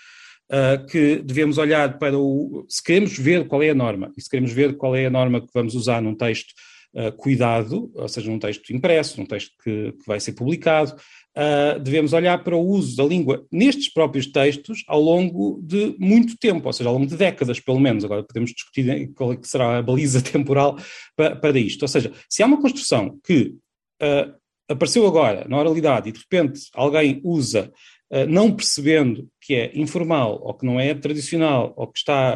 uh, 0.50 0.84
que 0.86 1.16
devemos 1.16 1.58
olhar 1.58 1.98
para 1.98 2.18
o. 2.18 2.64
Se 2.68 2.82
queremos 2.82 3.16
ver 3.18 3.46
qual 3.46 3.62
é 3.62 3.70
a 3.70 3.74
norma, 3.74 4.12
e 4.16 4.22
se 4.22 4.28
queremos 4.28 4.52
ver 4.52 4.76
qual 4.76 4.94
é 4.94 5.06
a 5.06 5.10
norma 5.10 5.40
que 5.40 5.52
vamos 5.54 5.74
usar 5.74 6.02
num 6.02 6.14
texto 6.14 6.52
uh, 6.94 7.12
cuidado, 7.12 7.90
ou 7.94 8.08
seja, 8.08 8.30
num 8.30 8.38
texto 8.38 8.72
impresso, 8.72 9.20
num 9.20 9.26
texto 9.26 9.52
que, 9.62 9.92
que 9.92 10.06
vai 10.06 10.20
ser 10.20 10.32
publicado, 10.32 10.94
Uh, 11.36 11.80
devemos 11.80 12.12
olhar 12.12 12.44
para 12.44 12.56
o 12.56 12.64
uso 12.64 12.96
da 12.96 13.02
língua 13.02 13.44
nestes 13.50 13.92
próprios 13.92 14.28
textos 14.28 14.84
ao 14.86 15.00
longo 15.00 15.60
de 15.64 15.96
muito 15.98 16.38
tempo, 16.38 16.68
ou 16.68 16.72
seja, 16.72 16.88
ao 16.88 16.94
longo 16.94 17.08
de 17.08 17.16
décadas, 17.16 17.58
pelo 17.58 17.80
menos. 17.80 18.04
Agora 18.04 18.22
podemos 18.22 18.52
discutir 18.52 19.12
qual 19.14 19.32
é 19.32 19.38
será 19.42 19.78
a 19.78 19.82
baliza 19.82 20.22
temporal 20.22 20.78
para, 21.16 21.34
para 21.34 21.58
isto. 21.58 21.82
Ou 21.82 21.88
seja, 21.88 22.12
se 22.30 22.40
há 22.40 22.46
uma 22.46 22.62
construção 22.62 23.18
que 23.26 23.52
apareceu 24.68 25.06
agora 25.06 25.46
na 25.48 25.58
oralidade 25.58 26.08
e 26.08 26.12
de 26.12 26.20
repente 26.20 26.60
alguém 26.74 27.20
usa 27.24 27.72
não 28.28 28.52
percebendo 28.52 29.28
que 29.40 29.54
é 29.54 29.72
informal 29.74 30.40
ou 30.42 30.54
que 30.54 30.64
não 30.64 30.78
é 30.78 30.94
tradicional 30.94 31.72
ou 31.76 31.86
que 31.86 31.98
está. 31.98 32.34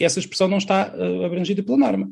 essa 0.00 0.18
expressão 0.18 0.48
não 0.48 0.58
está 0.58 0.94
abrangida 1.24 1.62
pela 1.62 1.78
norma. 1.78 2.10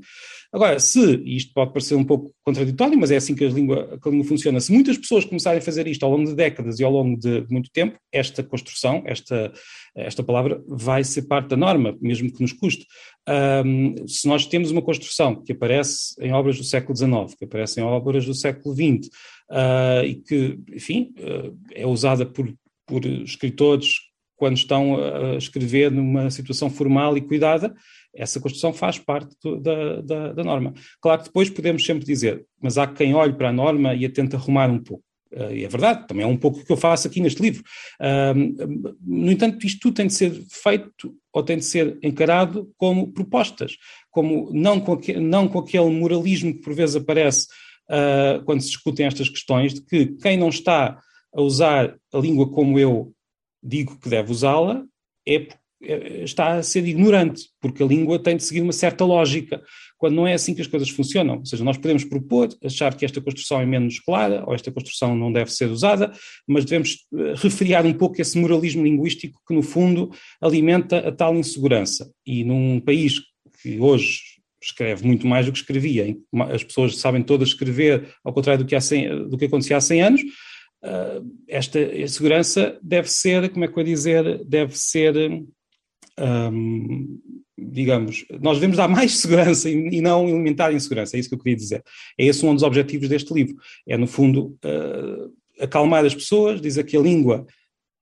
Agora, 0.55 0.79
se, 0.79 1.17
e 1.25 1.37
isto 1.37 1.53
pode 1.53 1.73
parecer 1.73 1.97
um 1.97 2.05
pouco 2.05 2.33
contraditório, 2.45 2.97
mas 2.97 3.11
é 3.11 3.17
assim 3.17 3.35
que 3.35 3.45
a, 3.45 3.49
língua, 3.49 3.99
que 4.01 4.09
a 4.09 4.13
língua 4.13 4.25
funciona, 4.25 4.61
se 4.61 4.73
muitas 4.73 4.97
pessoas 4.97 5.25
começarem 5.25 5.59
a 5.59 5.63
fazer 5.63 5.89
isto 5.89 6.05
ao 6.05 6.13
longo 6.13 6.27
de 6.27 6.37
décadas 6.37 6.79
e 6.79 6.85
ao 6.85 6.93
longo 6.93 7.19
de 7.19 7.45
muito 7.51 7.69
tempo, 7.73 7.99
esta 8.13 8.41
construção, 8.41 9.03
esta, 9.05 9.53
esta 9.97 10.23
palavra 10.23 10.63
vai 10.69 11.03
ser 11.03 11.23
parte 11.23 11.49
da 11.49 11.57
norma, 11.57 11.99
mesmo 12.01 12.33
que 12.33 12.41
nos 12.41 12.53
custe. 12.53 12.87
Um, 13.27 14.07
se 14.07 14.29
nós 14.29 14.47
temos 14.47 14.71
uma 14.71 14.83
construção 14.83 15.43
que 15.43 15.53
aparece 15.53 16.15
em 16.21 16.33
obras 16.33 16.59
do 16.59 16.65
século 16.65 16.97
XIX, 16.97 17.35
que 17.39 17.45
aparece 17.45 17.81
em 17.81 17.83
obras 17.83 18.27
do 18.27 18.35
século 18.35 18.75
XX, 18.75 19.09
uh, 19.51 20.05
e 20.05 20.15
que, 20.17 20.59
enfim, 20.73 21.15
uh, 21.19 21.57
é 21.73 21.87
usada 21.87 22.27
por, 22.27 22.53
por 22.87 23.05
escritores 23.05 23.97
quando 24.37 24.57
estão 24.57 24.97
a 24.97 25.37
escrever 25.37 25.91
numa 25.91 26.31
situação 26.31 26.69
formal 26.69 27.17
e 27.17 27.21
cuidada, 27.21 27.75
essa 28.15 28.41
construção 28.41 28.73
faz 28.73 28.99
parte 28.99 29.35
do, 29.43 29.61
da, 29.61 30.01
da, 30.01 30.33
da, 30.33 30.45
norma. 30.45 30.75
Claro 31.01 31.21
que 31.21 31.29
depois 31.29 31.49
podemos 31.49 31.85
sempre 31.85 32.05
dizer, 32.05 32.45
mas 32.61 32.77
há 32.77 32.87
quem 32.87 33.15
olhe 33.15 33.33
para 33.33 33.49
a 33.49 33.53
norma 33.53 33.95
e 33.95 34.05
a 34.05 34.11
tente 34.11 34.37
arrumar 34.37 34.71
um 34.71 34.83
pouco. 34.83 35.05
Uh, 35.35 35.53
e 35.53 35.65
é 35.65 35.69
verdade, 35.69 36.07
também 36.07 36.25
é 36.25 36.29
um 36.29 36.37
pouco 36.37 36.61
o 36.61 36.65
que 36.65 36.71
eu 36.71 36.77
faço 36.77 37.09
aqui 37.09 37.21
neste 37.21 37.43
livro. 37.43 37.65
No 39.01 39.33
entanto, 39.33 39.67
isto 39.67 39.81
tudo 39.81 39.95
tem 39.95 40.07
de 40.07 40.15
ser 40.15 40.33
feito 40.49 41.15
ou 41.33 41.43
tem 41.43 41.59
de 41.59 41.65
ser 41.65 41.99
encarado 42.03 42.71
como 42.77 43.13
propostas, 43.13 43.73
como 44.11 44.51
não 44.53 44.79
com, 44.79 44.93
aquele, 44.93 45.21
não 45.21 45.49
com 45.49 45.59
aquele 45.59 45.91
moralismo 45.91 46.55
que 46.55 46.61
por 46.61 46.73
vezes 46.73 46.95
aparece 46.95 47.49
uh, 47.91 48.45
quando 48.45 48.61
se 48.61 48.69
discutem 48.69 49.07
estas 49.07 49.29
questões, 49.29 49.75
de 49.75 49.85
que 49.85 50.07
quem 50.23 50.37
não 50.37 50.49
está 50.49 51.01
a 51.35 51.43
usar 51.43 51.97
a 52.13 52.19
língua 52.19 52.49
como 52.49 52.79
eu 52.79 53.13
digo 53.61 53.99
que 53.99 54.09
deve 54.09 54.31
usá-la, 54.31 54.85
é 55.27 55.49
eh, 55.83 56.23
está 56.23 56.55
a 56.55 56.63
ser 56.63 56.87
ignorante, 56.87 57.49
porque 57.61 57.83
a 57.83 57.87
língua 57.87 58.19
tem 58.19 58.37
de 58.37 58.45
seguir 58.45 58.61
uma 58.61 58.73
certa 58.73 59.05
lógica, 59.05 59.63
quando 60.05 60.17
não 60.17 60.27
é 60.27 60.35
assim 60.35 60.55
que 60.55 60.61
as 60.61 60.67
coisas 60.67 60.91
funcionam. 60.91 61.39
Ou 61.39 61.47
seja, 61.47 61.65
nós 61.65 61.79
podemos 61.79 62.05
propor, 62.05 62.51
achar 62.63 62.95
que 62.95 63.07
esta 63.07 63.23
construção 63.23 63.59
é 63.59 63.65
menos 63.65 63.99
clara, 63.99 64.45
ou 64.47 64.55
esta 64.55 64.71
construção 64.71 65.17
não 65.17 65.33
deve 65.33 65.51
ser 65.51 65.65
usada, 65.71 66.13
mas 66.47 66.67
devemos 66.67 67.07
eh, 67.15 67.33
refriar 67.37 67.87
um 67.87 67.95
pouco 67.95 68.21
esse 68.21 68.37
moralismo 68.37 68.85
linguístico 68.85 69.41
que, 69.49 69.55
no 69.55 69.63
fundo, 69.63 70.11
alimenta 70.43 71.09
a 71.09 71.11
tal 71.11 71.35
insegurança. 71.35 72.13
E 72.27 72.45
num 72.45 72.81
país 72.81 73.19
que 73.63 73.81
hoje 73.81 74.21
escreve 74.63 75.07
muito 75.07 75.27
mais 75.27 75.47
do 75.47 75.53
que 75.53 75.59
escrevia, 75.59 76.15
as 76.53 76.63
pessoas 76.63 76.99
sabem 76.99 77.23
todas 77.23 77.49
escrever, 77.49 78.15
ao 78.23 78.35
contrário 78.35 78.63
do 78.63 78.69
que, 78.69 78.75
há 78.75 78.83
100, 78.83 79.31
do 79.31 79.39
que 79.39 79.47
acontecia 79.47 79.79
há 79.79 79.81
100 79.81 80.03
anos, 80.03 80.21
eh, 80.85 81.23
esta 81.49 82.09
segurança 82.09 82.79
deve 82.83 83.11
ser, 83.11 83.49
como 83.49 83.65
é 83.65 83.69
que 83.69 83.75
eu 83.75 83.79
ia 83.79 83.95
dizer, 83.95 84.45
deve 84.45 84.77
ser 84.77 85.15
um, 86.21 87.19
digamos, 87.71 88.25
nós 88.41 88.57
devemos 88.57 88.77
dar 88.77 88.89
mais 88.89 89.17
segurança 89.19 89.69
e, 89.69 90.01
não 90.01 90.27
alimentar 90.27 90.73
insegurança, 90.73 91.17
é 91.17 91.21
isso 91.21 91.29
que 91.29 91.35
eu 91.35 91.39
queria 91.39 91.57
dizer. 91.57 91.83
É 92.19 92.25
esse 92.25 92.45
um 92.45 92.55
dos 92.55 92.63
objetivos 92.63 93.09
deste 93.09 93.33
livro, 93.33 93.57
é 93.87 93.97
no 93.97 94.07
fundo 94.07 94.57
uh, 94.65 95.33
acalmar 95.61 96.05
as 96.05 96.15
pessoas, 96.15 96.61
dizer 96.61 96.85
que 96.85 96.97
a 96.97 97.01
língua 97.01 97.47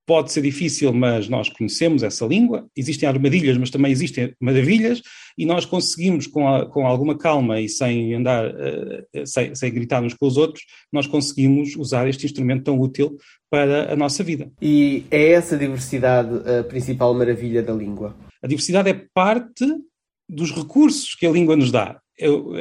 pode 0.05 0.33
ser 0.33 0.43
difícil, 0.43 0.93
mas 0.93 1.29
nós 1.29 1.49
conhecemos 1.49 2.03
essa 2.03 2.27
língua, 2.27 2.67
existem 2.77 3.09
armadilhas, 3.09 3.57
mas 3.57 3.71
também 3.71 3.93
existem 3.93 4.35
maravilhas, 4.41 5.01
e 5.39 5.47
nós 5.47 5.65
conseguimos, 5.65 6.27
com, 6.27 6.49
a, 6.49 6.67
com 6.67 6.87
alguma 6.87 7.17
calma 7.17 7.61
e 7.61 7.69
sem 7.69 8.15
andar, 8.15 8.51
uh, 8.51 9.27
sem, 9.27 9.55
sem 9.55 9.73
gritar 9.73 10.03
uns 10.03 10.15
com 10.15 10.27
os 10.27 10.37
outros, 10.37 10.65
nós 10.93 11.07
conseguimos 11.07 11.77
usar 11.77 12.09
este 12.09 12.27
instrumento 12.27 12.65
tão 12.65 12.79
útil 12.79 13.17
para 13.51 13.93
a 13.93 13.97
nossa 13.97 14.25
vida. 14.25 14.51
E 14.61 15.05
é 15.11 15.33
essa 15.33 15.57
diversidade 15.57 16.31
a 16.49 16.65
principal 16.65 17.15
maravilha 17.15 17.63
da 17.63 17.73
língua? 17.73 18.15
A 18.43 18.47
diversidade 18.47 18.91
é 18.91 19.07
parte 19.15 19.65
dos 20.29 20.51
recursos 20.51 21.15
que 21.15 21.27
a 21.27 21.31
língua 21.31 21.57
nos 21.57 21.71
dá. 21.71 22.01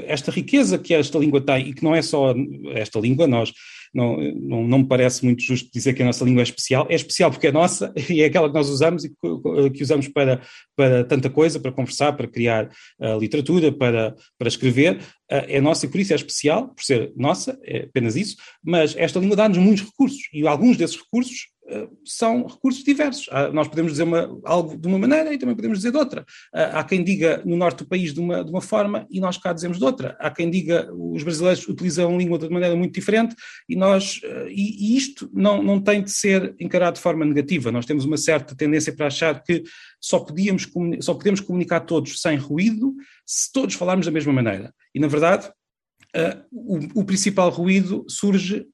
Esta 0.06 0.32
riqueza 0.32 0.78
que 0.78 0.94
esta 0.94 1.18
língua 1.18 1.42
tem, 1.42 1.70
e 1.70 1.74
que 1.74 1.84
não 1.84 1.94
é 1.94 2.02
só 2.02 2.34
esta 2.74 3.00
língua, 3.00 3.28
nós 3.28 3.52
não, 3.94 4.18
não, 4.34 4.68
não 4.68 4.78
me 4.80 4.88
parece 4.88 5.24
muito 5.26 5.44
justo 5.44 5.70
dizer 5.72 5.94
que 5.94 6.02
a 6.02 6.06
nossa 6.06 6.24
língua 6.24 6.42
é 6.42 6.44
especial. 6.44 6.88
É 6.90 6.96
especial 6.96 7.30
porque 7.30 7.48
é 7.48 7.52
nossa 7.52 7.94
e 8.10 8.22
é 8.22 8.26
aquela 8.26 8.48
que 8.48 8.54
nós 8.54 8.70
usamos 8.70 9.04
e 9.04 9.10
que, 9.10 9.70
que 9.74 9.84
usamos 9.84 10.08
para, 10.08 10.42
para 10.76 11.04
tanta 11.04 11.30
coisa, 11.30 11.60
para 11.60 11.72
conversar, 11.72 12.14
para 12.14 12.28
criar 12.28 12.70
uh, 13.00 13.20
literatura, 13.20 13.72
para, 13.72 14.16
para 14.38 14.48
escrever. 14.48 14.98
Uh, 15.32 15.46
é 15.48 15.62
nossa 15.62 15.86
e 15.86 15.90
por 15.90 16.00
isso 16.00 16.14
é 16.14 16.16
especial, 16.16 16.70
por 16.70 16.84
ser 16.84 17.12
nossa, 17.16 17.60
é 17.64 17.84
apenas 17.84 18.16
isso, 18.16 18.38
mas 18.64 18.96
esta 18.98 19.20
língua 19.20 19.36
dá-nos 19.36 19.58
muitos 19.58 19.86
recursos 19.86 20.22
e 20.34 20.48
alguns 20.48 20.78
desses 20.78 20.98
recursos 20.98 21.48
são 22.06 22.48
recursos 22.48 22.84
diversos. 22.84 23.28
nós 23.54 23.68
podemos 23.68 23.94
dizer 23.94 24.04
uma, 24.04 24.40
algo 24.44 24.78
de 24.78 24.88
uma 24.88 24.98
maneira 24.98 25.34
e 25.34 25.38
também 25.38 25.56
podemos 25.56 25.80
dizer 25.80 25.92
de 25.92 25.98
outra. 25.98 26.26
há 26.54 26.84
quem 26.84 27.04
diga 27.04 27.42
no 27.46 27.58
norte 27.58 27.80
do 27.80 27.88
país 27.88 28.14
de 28.14 28.20
uma, 28.20 28.44
de 28.44 28.52
uma 28.52 28.62
forma 28.62 29.08
e 29.10 29.20
nós 29.20 29.38
cá 29.38 29.54
dizemos 29.54 29.78
de 29.78 29.84
outra. 29.84 30.16
Há 30.20 30.30
quem 30.30 30.50
diga 30.50 30.92
os 30.94 31.24
brasileiros 31.24 31.68
utilizam 31.68 32.14
a 32.14 32.18
língua 32.18 32.38
de 32.38 32.50
maneira 32.50 32.76
muito 32.76 32.94
diferente 32.94 33.36
e 33.68 33.76
nós 33.76 34.22
e, 34.50 34.94
e 34.94 34.98
isto 34.98 35.30
não, 35.34 35.62
não 35.62 35.80
tem 35.80 36.02
de 36.02 36.12
ser 36.12 36.56
encarado 36.60 36.96
de 36.96 37.02
forma 37.02 37.26
negativa. 37.26 37.72
Nós 37.72 37.86
temos 37.86 38.06
uma 38.06 38.18
certa 38.18 38.56
tendência 38.56 38.94
para 38.96 39.08
achar 39.08 39.42
que 39.44 39.64
só, 40.00 40.20
podíamos, 40.20 40.68
só 41.02 41.14
podemos 41.14 41.40
comunicar 41.40 41.82
todos 41.82 42.22
sem 42.22 42.38
ruído 42.38 42.94
se 43.26 43.52
todos 43.52 43.76
falarmos 43.76 44.06
da 44.06 44.12
mesma 44.12 44.34
maneira. 44.34 44.74
E 44.94 45.00
na 45.00 45.08
verdade 45.08 45.52
Uh, 46.14 46.44
o, 46.52 47.00
o, 47.00 47.06
principal 47.06 47.50
ruído 47.50 48.04
surge 48.10 48.68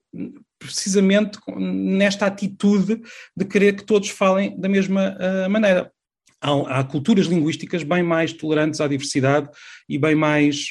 precisamente 0.60 1.40
nesta 1.58 2.26
atitude 2.26 3.02
de 3.36 3.46
querer 3.46 3.76
que 3.76 3.86
todos 3.86 4.10
falem 4.10 4.60
da 4.60 4.68
mesma 4.68 5.16
uh, 5.18 5.50
maneira. 5.50 5.92
Há, 6.40 6.80
há, 6.80 6.84
culturas 6.84 7.26
linguísticas 7.26 7.84
bem 7.84 8.04
mais 8.04 8.32
tolerantes 8.34 8.80
à 8.80 8.88
diversidade 8.88 9.50
e 9.90 9.98
bem 9.98 10.16
mais 10.16 10.68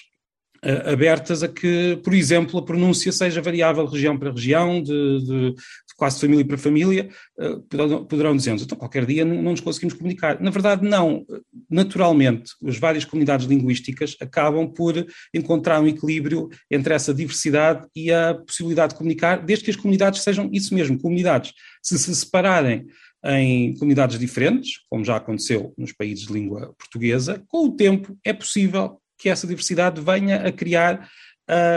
uh, 0.64 0.92
abertas 0.92 1.42
a 1.42 1.49
que, 1.49 2.01
por 2.05 2.14
exemplo, 2.14 2.59
a 2.59 2.64
pronúncia 2.64 3.11
seja 3.11 3.42
variável 3.42 3.85
região 3.87 4.18
para 4.18 4.31
região, 4.31 4.83
de, 4.83 5.25
de, 5.25 5.55
quase 5.96 6.20
família 6.20 6.44
para 6.44 6.59
família, 6.59 7.09
uh, 7.38 7.61
poderão, 7.62 8.05
poderão 8.05 8.37
dizer-nos, 8.37 8.62
então 8.62 8.79
qualquer 8.79 9.07
dia 9.07 9.25
não, 9.25 9.42
não 9.42 9.51
nos 9.53 9.61
conseguimos 9.61 9.94
comunicar. 9.94 10.40
Na 10.40 10.51
verdade, 10.51 10.87
não. 10.87 11.25
Naturalmente, 11.68 12.52
as 12.64 12.79
várias 12.79 13.05
comunidades 13.05 13.46
linguísticas 13.46 14.16
acabam 14.20 14.66
por 14.68 14.94
encontrar 15.35 15.81
um 15.81 15.87
equilíbrio 15.87 16.48
entre 16.70 16.94
essa 16.94 17.12
diversidade 17.12 17.87
e 17.94 18.12
a 18.12 18.35
possibilidade 18.35 18.92
de 18.92 18.98
comunicar, 18.98 19.44
desde 19.44 19.64
que 19.64 19.70
as 19.70 19.76
comunidades 19.76 20.22
sejam 20.22 20.48
isso 20.52 20.74
mesmo, 20.74 20.98
comunidades. 20.98 21.52
Se 21.83 21.98
se 21.98 22.14
separarem 22.14 22.87
em 23.24 23.74
comunidades 23.74 24.18
diferentes, 24.18 24.81
como 24.88 25.05
já 25.05 25.16
aconteceu 25.16 25.74
nos 25.76 25.92
países 25.92 26.26
de 26.26 26.33
língua 26.33 26.74
portuguesa, 26.79 27.42
com 27.48 27.66
o 27.66 27.72
tempo 27.72 28.16
é 28.24 28.33
possível 28.33 29.00
que 29.18 29.29
essa 29.29 29.46
diversidade 29.46 30.00
venha 30.00 30.46
a 30.46 30.52
criar 30.52 31.09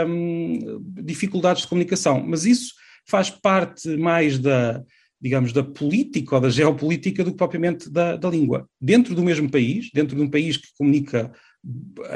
um, 0.06 0.80
dificuldades 1.02 1.62
de 1.62 1.68
comunicação. 1.68 2.22
Mas 2.24 2.44
isso 2.44 2.74
faz 3.08 3.30
parte 3.30 3.88
mais 3.96 4.38
da, 4.38 4.82
digamos, 5.20 5.52
da 5.52 5.62
política 5.62 6.36
ou 6.36 6.40
da 6.40 6.48
geopolítica 6.48 7.22
do 7.22 7.32
que 7.32 7.36
propriamente 7.36 7.90
da, 7.90 8.16
da 8.16 8.30
língua. 8.30 8.66
Dentro 8.80 9.14
do 9.14 9.22
mesmo 9.22 9.50
país, 9.50 9.90
dentro 9.92 10.16
de 10.16 10.22
um 10.22 10.30
país 10.30 10.56
que 10.56 10.68
comunica, 10.78 11.30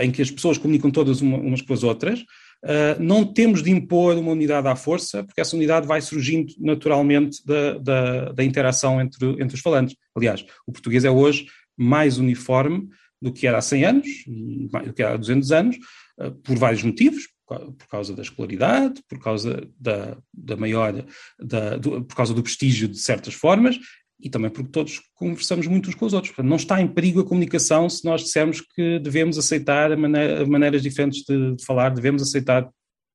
em 0.00 0.10
que 0.10 0.22
as 0.22 0.30
pessoas 0.30 0.56
comunicam 0.56 0.90
todas 0.90 1.20
uma, 1.20 1.36
umas 1.36 1.60
com 1.60 1.74
as 1.74 1.82
outras, 1.82 2.20
uh, 2.20 2.98
não 2.98 3.24
temos 3.24 3.62
de 3.62 3.70
impor 3.70 4.16
uma 4.16 4.32
unidade 4.32 4.66
à 4.68 4.74
força, 4.74 5.22
porque 5.22 5.40
essa 5.40 5.54
unidade 5.54 5.86
vai 5.86 6.00
surgindo 6.00 6.52
naturalmente 6.58 7.44
da, 7.44 7.78
da, 7.78 8.32
da 8.32 8.44
interação 8.44 9.00
entre, 9.00 9.26
entre 9.42 9.54
os 9.54 9.60
falantes. 9.60 9.94
Aliás, 10.16 10.44
o 10.66 10.72
português 10.72 11.04
é 11.04 11.10
hoje 11.10 11.46
mais 11.76 12.16
uniforme 12.16 12.88
do 13.20 13.32
que 13.32 13.46
era 13.46 13.58
há 13.58 13.62
100 13.62 13.84
anos, 13.84 14.08
do 14.26 14.92
que 14.94 15.02
era 15.02 15.14
há 15.14 15.16
200 15.18 15.52
anos, 15.52 15.76
uh, 16.18 16.30
por 16.42 16.56
vários 16.56 16.82
motivos, 16.82 17.33
por 17.46 17.86
causa 17.88 18.14
da 18.14 18.22
escolaridade, 18.22 19.02
por 19.08 19.18
causa 19.20 19.68
da, 19.78 20.16
da 20.32 20.56
maior, 20.56 21.04
da, 21.38 21.76
do, 21.76 22.04
por 22.04 22.16
causa 22.16 22.32
do 22.32 22.42
prestígio 22.42 22.88
de 22.88 22.98
certas 22.98 23.34
formas 23.34 23.78
e 24.20 24.30
também 24.30 24.50
porque 24.50 24.70
todos 24.70 25.02
conversamos 25.14 25.66
muito 25.66 25.88
uns 25.88 25.94
com 25.94 26.06
os 26.06 26.14
outros. 26.14 26.32
Portanto, 26.32 26.48
não 26.48 26.56
está 26.56 26.80
em 26.80 26.88
perigo 26.88 27.20
a 27.20 27.26
comunicação 27.26 27.88
se 27.90 28.04
nós 28.04 28.22
dissermos 28.22 28.60
que 28.60 28.98
devemos 28.98 29.36
aceitar 29.38 29.94
maneira, 29.96 30.46
maneiras 30.46 30.82
diferentes 30.82 31.24
de, 31.24 31.56
de, 31.56 31.64
falar, 31.64 31.90
devemos 31.90 32.22
aceitar 32.22 32.66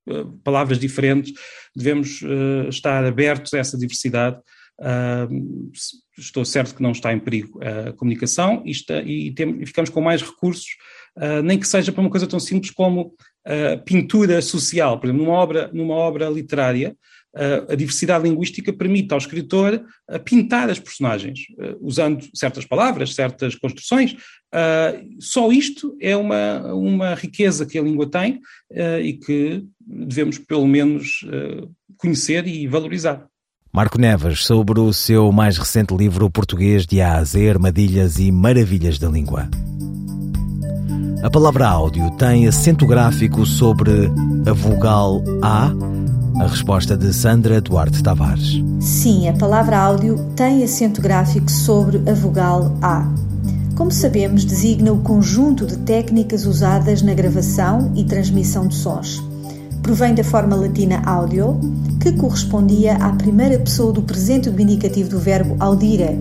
uh, 0.08 0.38
palavras 0.44 0.78
diferentes, 0.78 1.32
devemos 1.74 2.22
uh, 2.22 2.68
estar 2.68 3.04
abertos 3.04 3.52
a 3.54 3.58
essa 3.58 3.76
diversidade. 3.76 4.38
Uh, 4.78 5.70
estou 6.16 6.44
certo 6.44 6.74
que 6.74 6.82
não 6.82 6.92
está 6.92 7.12
em 7.12 7.18
perigo 7.18 7.58
a 7.62 7.92
comunicação 7.92 8.62
e, 8.64 8.70
está, 8.70 9.02
e, 9.02 9.32
tem, 9.32 9.62
e 9.62 9.66
ficamos 9.66 9.90
com 9.90 10.00
mais 10.00 10.22
recursos, 10.22 10.68
nem 11.42 11.58
que 11.58 11.66
seja 11.66 11.90
para 11.90 12.00
uma 12.00 12.10
coisa 12.10 12.26
tão 12.26 12.38
simples 12.38 12.70
como 12.72 13.14
pintura 13.84 14.40
social, 14.42 14.98
por 14.98 15.06
exemplo, 15.06 15.24
numa 15.24 15.36
obra, 15.36 15.70
numa 15.72 15.94
obra 15.94 16.28
literária, 16.28 16.94
a 17.68 17.74
diversidade 17.76 18.24
linguística 18.24 18.72
permite 18.72 19.12
ao 19.12 19.18
escritor 19.18 19.80
pintar 20.24 20.68
as 20.68 20.80
personagens, 20.80 21.40
usando 21.80 22.26
certas 22.34 22.64
palavras, 22.64 23.14
certas 23.14 23.54
construções. 23.54 24.16
Só 25.20 25.52
isto 25.52 25.96
é 26.00 26.16
uma, 26.16 26.74
uma 26.74 27.14
riqueza 27.14 27.64
que 27.64 27.78
a 27.78 27.82
língua 27.82 28.10
tem 28.10 28.40
e 29.02 29.12
que 29.12 29.64
devemos, 29.80 30.38
pelo 30.38 30.66
menos, 30.66 31.24
conhecer 31.96 32.48
e 32.48 32.66
valorizar. 32.66 33.26
Marco 33.72 34.00
Neves, 34.00 34.40
sobre 34.44 34.80
o 34.80 34.92
seu 34.92 35.30
mais 35.30 35.56
recente 35.56 35.94
livro 35.94 36.28
português 36.28 36.84
de 36.84 37.00
A 37.00 37.18
a 37.18 37.24
Z, 37.24 37.50
Armadilhas 37.50 38.18
e 38.18 38.32
Maravilhas 38.32 38.98
da 38.98 39.08
Língua. 39.08 39.48
A 41.22 41.28
palavra 41.28 41.68
áudio 41.68 42.10
tem 42.12 42.48
acento 42.48 42.86
gráfico 42.86 43.44
sobre 43.44 44.10
a 44.46 44.54
vogal 44.54 45.22
A? 45.42 45.70
A 46.40 46.46
resposta 46.46 46.96
de 46.96 47.12
Sandra 47.12 47.60
Duarte 47.60 48.02
Tavares. 48.02 48.62
Sim, 48.80 49.28
a 49.28 49.34
palavra 49.34 49.78
áudio 49.78 50.16
tem 50.34 50.64
acento 50.64 51.02
gráfico 51.02 51.50
sobre 51.50 52.00
a 52.10 52.14
vogal 52.14 52.74
A. 52.80 53.06
Como 53.76 53.90
sabemos, 53.90 54.46
designa 54.46 54.92
o 54.92 55.02
conjunto 55.02 55.66
de 55.66 55.76
técnicas 55.80 56.46
usadas 56.46 57.02
na 57.02 57.12
gravação 57.12 57.92
e 57.94 58.02
transmissão 58.02 58.66
de 58.66 58.76
sons. 58.76 59.22
Provém 59.82 60.14
da 60.14 60.24
forma 60.24 60.56
latina 60.56 61.02
audio, 61.04 61.60
que 62.00 62.12
correspondia 62.12 62.94
à 62.94 63.12
primeira 63.12 63.58
pessoa 63.58 63.92
do 63.92 64.00
presente 64.00 64.48
do 64.48 64.60
indicativo 64.62 65.10
do 65.10 65.18
verbo 65.18 65.54
audire, 65.60 66.18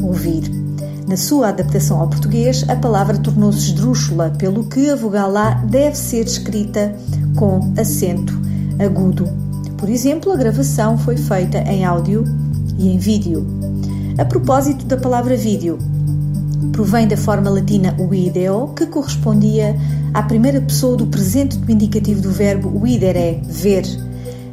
ouvir. 0.00 0.67
Na 1.08 1.16
sua 1.16 1.48
adaptação 1.48 2.02
ao 2.02 2.08
português, 2.08 2.66
a 2.68 2.76
palavra 2.76 3.16
tornou-se 3.16 3.60
esdrúxula, 3.60 4.30
pelo 4.36 4.64
que 4.64 4.90
a 4.90 4.94
vogal 4.94 5.34
A 5.38 5.54
deve 5.54 5.96
ser 5.96 6.26
escrita 6.26 6.94
com 7.34 7.72
acento 7.78 8.38
agudo. 8.78 9.26
Por 9.78 9.88
exemplo, 9.88 10.30
a 10.30 10.36
gravação 10.36 10.98
foi 10.98 11.16
feita 11.16 11.56
em 11.60 11.82
áudio 11.82 12.24
e 12.78 12.90
em 12.90 12.98
vídeo. 12.98 13.46
A 14.18 14.24
propósito 14.26 14.84
da 14.84 14.98
palavra 14.98 15.34
vídeo, 15.34 15.78
provém 16.72 17.08
da 17.08 17.16
forma 17.16 17.48
latina 17.48 17.96
video, 18.10 18.68
que 18.76 18.84
correspondia 18.84 19.74
à 20.12 20.22
primeira 20.22 20.60
pessoa 20.60 20.94
do 20.94 21.06
presente 21.06 21.56
do 21.56 21.72
indicativo 21.72 22.20
do 22.20 22.30
verbo 22.30 22.78
videre, 22.80 23.40
ver. 23.46 23.86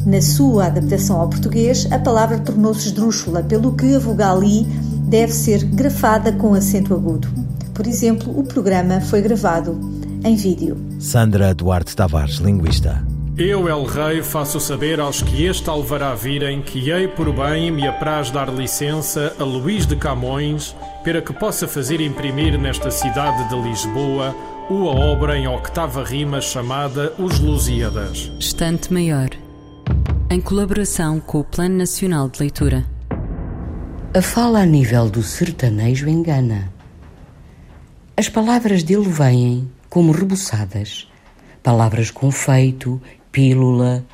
Na 0.05 0.21
sua 0.21 0.67
adaptação 0.67 1.19
ao 1.19 1.27
português, 1.27 1.85
a 1.91 1.99
palavra 1.99 2.39
tornou-se 2.39 2.85
esdrúxula, 2.85 3.43
pelo 3.43 3.73
que 3.73 3.95
a 3.95 3.99
vogal 3.99 4.41
I 4.41 4.65
deve 5.07 5.31
ser 5.31 5.63
grafada 5.63 6.31
com 6.31 6.53
acento 6.53 6.93
agudo. 6.93 7.27
Por 7.73 7.87
exemplo, 7.87 8.37
o 8.37 8.43
programa 8.43 9.01
foi 9.01 9.21
gravado 9.21 9.79
em 10.23 10.35
vídeo. 10.35 10.77
Sandra 10.99 11.53
Duarte 11.53 11.95
Tavares, 11.95 12.37
linguista. 12.37 13.05
Eu, 13.37 13.67
El 13.67 13.83
Rei, 13.83 14.23
faço 14.23 14.61
saber 14.61 14.97
aos 14.97 15.21
que 15.21 15.43
este 15.43 15.69
alvará 15.69 16.15
virem 16.15 16.61
que 16.61 16.89
hei 16.89 17.05
por 17.05 17.33
bem 17.33 17.69
me 17.69 17.85
apraz 17.85 18.31
dar 18.31 18.47
licença 18.47 19.35
a 19.37 19.43
Luís 19.43 19.85
de 19.85 19.97
Camões 19.97 20.73
para 21.03 21.21
que 21.21 21.33
possa 21.33 21.67
fazer 21.67 21.99
imprimir 21.99 22.57
nesta 22.57 22.89
cidade 22.89 23.49
de 23.49 23.61
Lisboa 23.61 24.33
uma 24.69 24.91
obra 24.91 25.37
em 25.37 25.49
octava 25.49 26.01
rima 26.01 26.39
chamada 26.39 27.13
Os 27.19 27.37
Lusíadas. 27.39 28.31
Estante 28.39 28.91
Maior, 28.91 29.29
em 30.29 30.39
colaboração 30.39 31.19
com 31.19 31.41
o 31.41 31.43
Plano 31.43 31.75
Nacional 31.75 32.29
de 32.29 32.39
Leitura. 32.39 32.94
A 34.15 34.21
fala 34.21 34.61
a 34.61 34.65
nível 34.65 35.09
do 35.09 35.21
sertanejo 35.21 36.07
engana. 36.07 36.71
As 38.15 38.29
palavras 38.29 38.81
dele 38.81 39.09
vêm 39.09 39.69
como 39.89 40.13
rebuçadas, 40.13 41.11
palavras 41.61 42.11
com 42.11 42.31
feito, 42.31 43.01
pílula, 43.29 44.05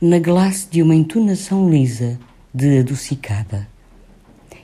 na 0.00 0.18
glace 0.18 0.66
de 0.68 0.82
uma 0.82 0.96
entonação 0.96 1.70
lisa 1.70 2.18
de 2.52 2.80
adocicada, 2.80 3.68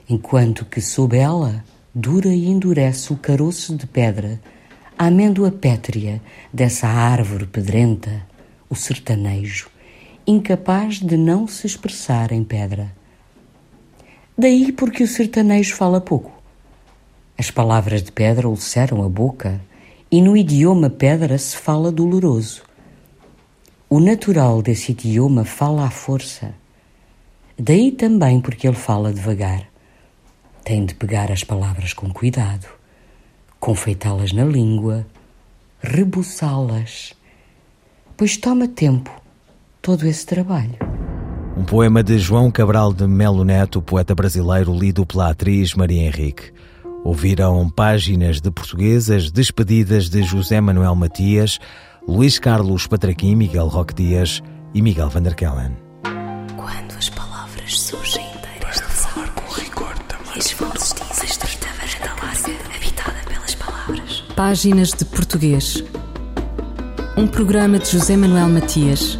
enquanto 0.09 0.65
que 0.65 0.81
sob 0.81 1.15
ela 1.15 1.63
dura 1.95 2.27
e 2.27 2.49
endurece 2.49 3.13
o 3.13 3.15
caroço 3.15 3.77
de 3.77 3.87
pedra, 3.87 4.37
a 4.97 5.05
amêndoa 5.05 5.49
pétrea 5.49 6.21
dessa 6.51 6.89
árvore 6.89 7.45
pedrenta, 7.45 8.27
o 8.69 8.75
sertanejo, 8.75 9.69
incapaz 10.27 10.95
de 10.95 11.15
não 11.15 11.47
se 11.47 11.65
expressar 11.65 12.33
em 12.33 12.43
pedra. 12.43 13.01
Daí 14.37 14.71
porque 14.71 15.03
o 15.03 15.07
sertanejo 15.07 15.75
fala 15.75 16.01
pouco. 16.01 16.31
As 17.37 17.51
palavras 17.51 18.01
de 18.01 18.11
pedra 18.11 18.49
ulceram 18.49 19.03
a 19.03 19.09
boca 19.09 19.61
e 20.11 20.21
no 20.21 20.35
idioma 20.35 20.89
pedra 20.89 21.37
se 21.37 21.55
fala 21.55 21.91
doloroso. 21.91 22.63
O 23.89 23.99
natural 23.99 24.61
desse 24.61 24.91
idioma 24.91 25.45
fala 25.45 25.85
à 25.85 25.89
força. 25.91 26.53
Daí 27.57 27.91
também 27.91 28.41
porque 28.41 28.67
ele 28.67 28.75
fala 28.75 29.13
devagar. 29.13 29.67
Tem 30.63 30.83
de 30.83 30.95
pegar 30.95 31.31
as 31.31 31.43
palavras 31.43 31.93
com 31.93 32.11
cuidado, 32.11 32.67
confeitá-las 33.59 34.31
na 34.31 34.45
língua, 34.45 35.05
rebuçá-las, 35.79 37.13
pois 38.17 38.37
toma 38.37 38.67
tempo 38.67 39.11
todo 39.81 40.07
esse 40.07 40.25
trabalho. 40.25 40.92
Um 41.55 41.63
poema 41.63 42.01
de 42.01 42.17
João 42.17 42.49
Cabral 42.49 42.91
de 42.91 43.05
Melo 43.05 43.43
Neto, 43.43 43.79
poeta 43.81 44.15
brasileiro, 44.15 44.73
lido 44.73 45.05
pela 45.05 45.29
atriz 45.29 45.75
Maria 45.75 46.01
Henrique. 46.01 46.51
Ouviram 47.03 47.69
páginas 47.69 48.41
de 48.41 48.49
portuguesas 48.49 49.29
despedidas 49.29 50.09
de 50.09 50.23
José 50.23 50.59
Manuel 50.59 50.95
Matias, 50.95 51.59
Luís 52.07 52.39
Carlos 52.39 52.87
Patraquim, 52.87 53.35
Miguel 53.35 53.67
Roque 53.67 53.93
Dias 53.93 54.41
e 54.73 54.81
Miguel 54.81 55.09
van 55.09 55.21
der 55.21 55.35
Kellen. 55.35 55.77
Quando 56.55 56.97
as 56.97 57.09
palavras 57.09 57.79
surgem 57.79 58.25
inteiras 58.35 58.79
Para 58.79 58.89
falar 58.89 59.29
com 59.29 59.53
rigor 59.53 59.95
também. 60.07 60.33
E 60.35 61.25
estreita 61.25 61.67
varanda 61.77 62.25
larga, 62.25 62.75
habitada 62.75 63.19
pelas 63.27 63.55
palavras. 63.55 64.23
Páginas 64.35 64.89
de 64.89 65.05
Português. 65.05 65.83
Um 67.15 67.27
programa 67.27 67.77
de 67.77 67.91
José 67.91 68.17
Manuel 68.17 68.49
Matias, 68.49 69.19